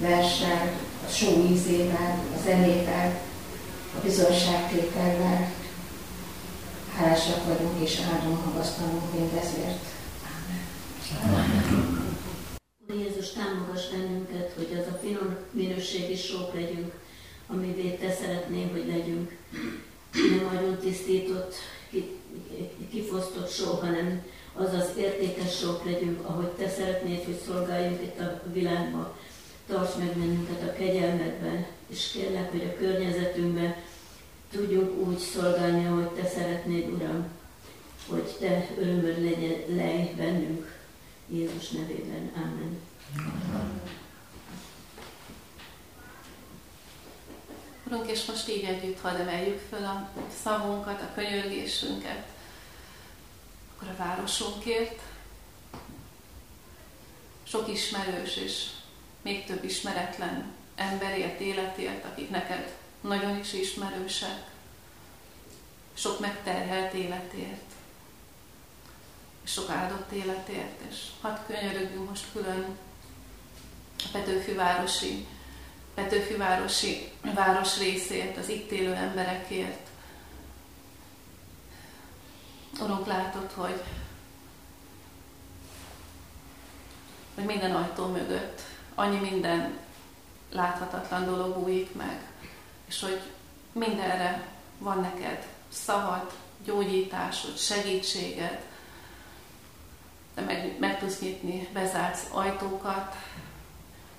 verssel, 0.00 0.72
a 1.06 1.10
só 1.10 1.44
ízével, 1.50 2.24
a 2.36 2.40
zenével, 2.44 3.20
a 3.98 4.00
bizonyságtétellel. 4.02 5.57
Hálásak 6.98 7.44
vagyunk 7.46 7.82
és 7.82 8.00
áldunk 8.12 8.44
magasztalunk 8.44 9.12
mindezért. 9.14 9.84
Amen. 11.24 12.18
Jézus, 12.88 13.32
támogass 13.32 13.88
bennünket, 13.88 14.52
hogy 14.56 14.78
az 14.80 14.86
a 14.94 14.98
finom 15.02 15.36
minőségi 15.50 16.16
sok 16.16 16.54
legyünk, 16.54 16.92
amivé 17.46 17.90
Te 17.90 18.12
szeretnél, 18.12 18.70
hogy 18.70 18.86
legyünk. 18.86 19.36
Nem 20.12 20.50
nagyon 20.52 20.78
tisztított, 20.78 21.54
kifosztott 22.90 23.50
só, 23.50 23.72
hanem 23.72 24.22
az 24.54 24.72
az 24.72 24.90
értékes 24.96 25.56
sok 25.56 25.84
legyünk, 25.84 26.28
ahogy 26.28 26.48
Te 26.48 26.68
szeretnéd, 26.68 27.24
hogy 27.24 27.40
szolgáljunk 27.46 28.02
itt 28.02 28.20
a 28.20 28.42
világban. 28.52 29.12
Tarts 29.66 29.96
meg 29.98 30.16
bennünket 30.16 30.62
a 30.68 30.72
kegyelmedben, 30.72 31.66
és 31.88 32.10
kérlek, 32.12 32.50
hogy 32.50 32.72
a 32.74 32.78
környezetünkben 32.78 33.74
tudjunk 34.50 35.06
úgy 35.08 35.18
szolgálni, 35.18 35.86
ahogy 35.86 36.08
Te 36.08 36.28
szeretnéd, 36.28 36.88
Uram, 36.88 37.26
hogy 38.08 38.36
Te 38.40 38.68
örömöd 38.78 39.22
legyen 39.22 39.76
lej 39.76 40.14
bennünk. 40.16 40.76
Jézus 41.28 41.70
nevében. 41.70 42.32
Amen. 42.34 42.80
Urunk, 47.86 48.10
és 48.10 48.24
most 48.24 48.48
így 48.48 48.64
együtt 48.64 49.00
hadd 49.00 49.14
emeljük 49.14 49.60
föl 49.68 49.84
a 49.84 50.10
szavunkat, 50.42 51.00
a 51.00 51.14
könyörgésünket, 51.14 52.26
akkor 53.74 53.88
a 53.88 53.96
városunkért. 53.96 55.00
Sok 57.42 57.68
ismerős 57.68 58.36
és 58.36 58.66
még 59.22 59.44
több 59.44 59.64
ismeretlen 59.64 60.52
emberért, 60.74 61.40
életért, 61.40 62.04
akik 62.04 62.30
neked 62.30 62.77
nagyon 63.00 63.38
is 63.38 63.52
ismerősek. 63.52 64.50
Sok 65.94 66.20
megterhelt 66.20 66.92
életért 66.92 67.68
sok 69.48 69.70
áldott 69.70 70.12
életért, 70.12 70.80
és 70.90 70.96
hadd 71.20 71.36
könyörögjünk 71.46 72.08
most 72.08 72.26
külön 72.32 72.76
a 73.98 74.08
Petőfűvárosi, 74.12 75.26
Petőfűvárosi 75.94 77.12
város 77.34 77.78
részért, 77.78 78.36
az 78.36 78.48
itt 78.48 78.70
élő 78.70 78.94
emberekért. 78.94 79.88
Urunk, 82.80 83.06
látod, 83.06 83.50
hogy, 83.52 83.82
hogy 87.34 87.44
minden 87.44 87.74
ajtó 87.74 88.06
mögött 88.06 88.60
annyi 88.94 89.18
minden 89.18 89.78
láthatatlan 90.50 91.24
dolog 91.24 91.58
újik 91.58 91.94
meg, 91.94 92.20
és 92.88 93.00
hogy 93.00 93.20
mindenre 93.72 94.46
van 94.78 95.00
neked 95.00 95.46
szavad, 95.68 96.32
gyógyításod, 96.64 97.58
segítséged, 97.58 98.60
te 100.34 100.40
meg, 100.40 100.78
meg 100.78 100.98
tudsz 100.98 101.20
nyitni 101.20 101.68
bezárt 101.72 102.18
ajtókat, 102.30 103.16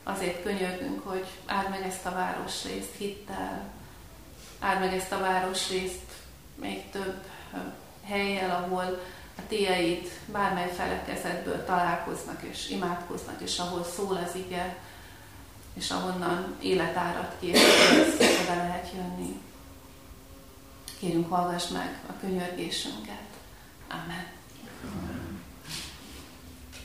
azért 0.03 0.43
könyörgünk, 0.43 1.07
hogy 1.07 1.27
áld 1.45 1.69
meg 1.69 1.81
ezt 1.81 2.05
a 2.05 2.11
városrészt 2.11 2.95
hittel, 2.97 3.69
áld 4.59 4.79
meg 4.79 4.93
ezt 4.93 5.11
a 5.11 5.19
városrészt 5.19 6.11
még 6.55 6.89
több 6.89 7.23
helyjel, 8.03 8.63
ahol 8.63 9.01
a 9.37 9.41
tieid 9.47 10.07
bármely 10.25 10.73
felekezetből 10.73 11.65
találkoznak 11.65 12.41
és 12.41 12.69
imádkoznak, 12.69 13.41
és 13.41 13.59
ahol 13.59 13.83
szól 13.83 14.17
az 14.27 14.35
ige, 14.35 14.77
és 15.79 15.91
ahonnan 15.91 16.55
életárat 16.61 17.35
kér, 17.39 17.57
oda 18.43 18.55
lehet 18.55 18.91
jönni. 18.95 19.39
Kérünk, 20.99 21.29
hallgass 21.29 21.67
meg 21.67 21.99
a 22.09 22.11
könyörgésünket. 22.21 23.29
Amen. 23.89 24.25
Amen. 24.83 25.41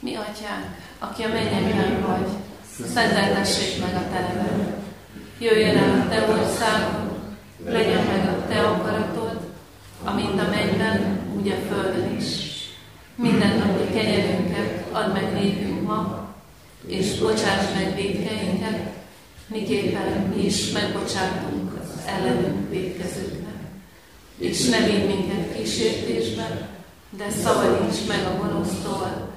Mi 0.00 0.14
atyánk, 0.14 0.66
aki 0.98 1.22
a 1.22 1.28
mennyekben 1.28 2.00
vagy, 2.06 2.28
szenteltessék 2.86 3.80
meg 3.80 3.94
a 3.94 4.08
te 4.10 4.20
neved. 4.20 4.82
Jöjjön 5.38 5.76
el 5.76 6.00
a 6.00 6.08
te 6.08 6.28
országod, 6.28 7.12
legyen 7.64 8.06
meg 8.06 8.28
a 8.28 8.46
te 8.46 8.60
akaratod, 8.60 9.50
amint 10.04 10.40
a 10.40 10.48
mennyben, 10.48 11.20
úgy 11.36 11.48
a 11.48 11.74
földön 11.74 12.16
is. 12.16 12.52
Minden 13.14 13.58
napi 13.58 13.92
kenyerünket 13.92 14.92
add 14.92 15.12
meg 15.12 15.32
nékünk 15.32 15.86
ma, 15.86 16.23
és 16.86 17.18
bocsáss 17.18 17.74
meg 17.74 17.94
védkeinket, 17.94 18.92
miképpen 19.46 20.32
mi 20.36 20.44
is 20.44 20.70
megbocsátunk 20.70 21.72
ellenünk 22.06 22.70
védkezőknek. 22.70 23.54
És 24.38 24.68
ne 24.68 24.78
vidd 24.78 25.06
minket 25.06 25.56
kísértésbe, 25.56 26.68
de 27.10 27.30
szabadíts 27.30 28.06
meg 28.08 28.26
a 28.26 28.36
gonosztól, 28.36 29.32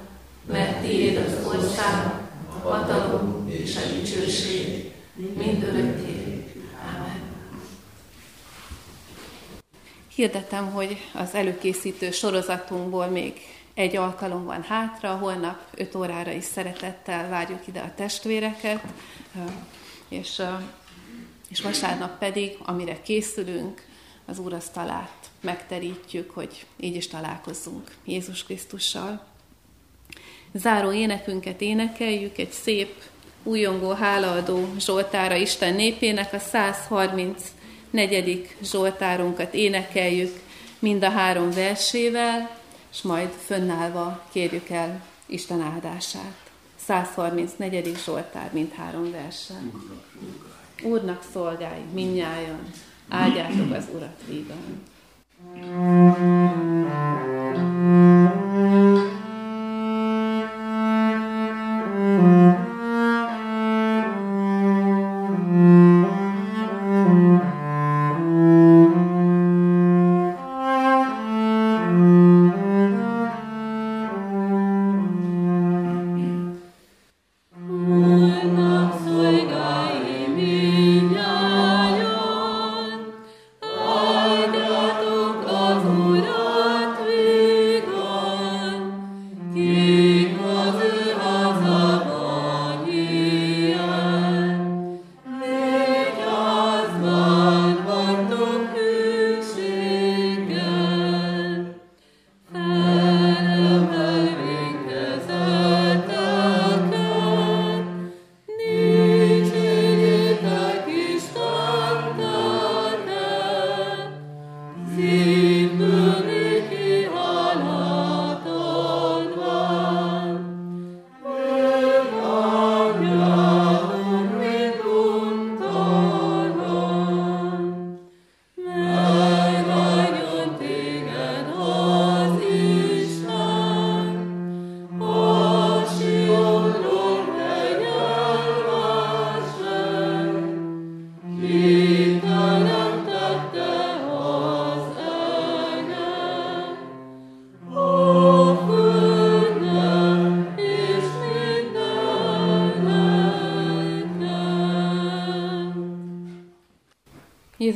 mert 0.46 0.80
tiéd 0.80 1.16
az 1.16 1.46
ország, 1.46 2.12
a 2.48 2.68
hatalom 2.68 3.48
és 3.50 3.76
a 3.76 3.94
dicsőség, 3.94 4.92
mind 5.14 5.62
örökké. 5.62 6.44
Amen. 6.94 7.22
Hirdetem, 10.14 10.70
hogy 10.70 10.96
az 11.14 11.34
előkészítő 11.34 12.10
sorozatunkból 12.10 13.06
még 13.06 13.40
egy 13.78 13.96
alkalom 13.96 14.44
van 14.44 14.62
hátra, 14.62 15.16
holnap 15.16 15.58
5 15.74 15.94
órára 15.94 16.30
is 16.30 16.44
szeretettel 16.44 17.28
várjuk 17.28 17.66
ide 17.66 17.80
a 17.80 17.92
testvéreket, 17.94 18.82
és, 20.08 20.42
és 21.48 21.60
vasárnap 21.60 22.18
pedig, 22.18 22.56
amire 22.64 23.00
készülünk, 23.02 23.86
az 24.26 24.38
úrasztalát 24.38 25.30
megterítjük, 25.40 26.30
hogy 26.30 26.66
így 26.76 26.96
is 26.96 27.08
találkozzunk 27.08 27.94
Jézus 28.04 28.44
Krisztussal 28.44 29.26
záró 30.52 30.92
énekünket 30.92 31.60
énekeljük, 31.60 32.38
egy 32.38 32.52
szép, 32.52 33.02
újongó, 33.42 33.90
hálaadó 33.90 34.68
Zsoltára 34.78 35.34
Isten 35.34 35.74
népének, 35.74 36.32
a 36.32 36.38
134. 36.38 38.56
Zsoltárunkat 38.62 39.54
énekeljük 39.54 40.40
mind 40.78 41.04
a 41.04 41.10
három 41.10 41.50
versével, 41.50 42.57
és 42.98 43.04
majd 43.04 43.30
fönnállva 43.30 44.22
kérjük 44.30 44.68
el 44.68 45.02
Isten 45.26 45.60
áldását. 45.60 46.50
134. 46.76 47.96
Zsoltár, 48.04 48.50
mind 48.52 48.72
három 48.72 49.10
versen. 49.10 49.72
Úrnak 50.82 51.24
szolgálj, 51.32 51.82
minnyájan, 51.92 52.70
áldjátok 53.08 53.72
az 53.72 53.84
Urat 53.94 54.22
vígan. 54.28 54.82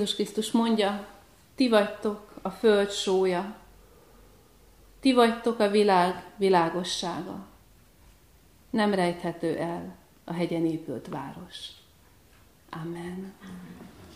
Jézus 0.02 0.16
Krisztus 0.16 0.50
mondja, 0.50 1.06
ti 1.54 1.68
vagytok 1.68 2.32
a 2.42 2.50
föld 2.50 2.90
sója, 2.90 3.54
ti 5.00 5.12
vagytok 5.12 5.58
a 5.58 5.70
világ 5.70 6.24
világossága. 6.36 7.46
Nem 8.70 8.94
rejthető 8.94 9.56
el 9.58 9.96
a 10.24 10.32
hegyen 10.32 10.66
épült 10.66 11.08
város. 11.08 11.56
Amen. 12.70 13.32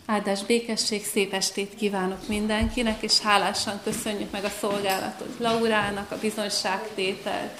Áldás, 0.05 0.43
békesség, 0.43 1.05
szép 1.05 1.33
estét 1.33 1.75
kívánok 1.75 2.27
mindenkinek, 2.27 3.01
és 3.01 3.19
hálásan 3.19 3.79
köszönjük 3.83 4.31
meg 4.31 4.43
a 4.43 4.49
szolgálatot 4.49 5.39
Laurának, 5.39 6.11
a 6.11 6.19
bizonyságtételt, 6.19 7.59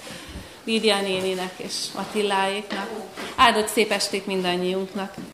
Lídia 0.64 1.00
néninek 1.00 1.54
és 1.56 1.86
Attiláéknak. 1.94 2.90
Áldott 3.36 3.68
szép 3.68 3.90
estét 3.90 4.26
mindannyiunknak! 4.26 5.14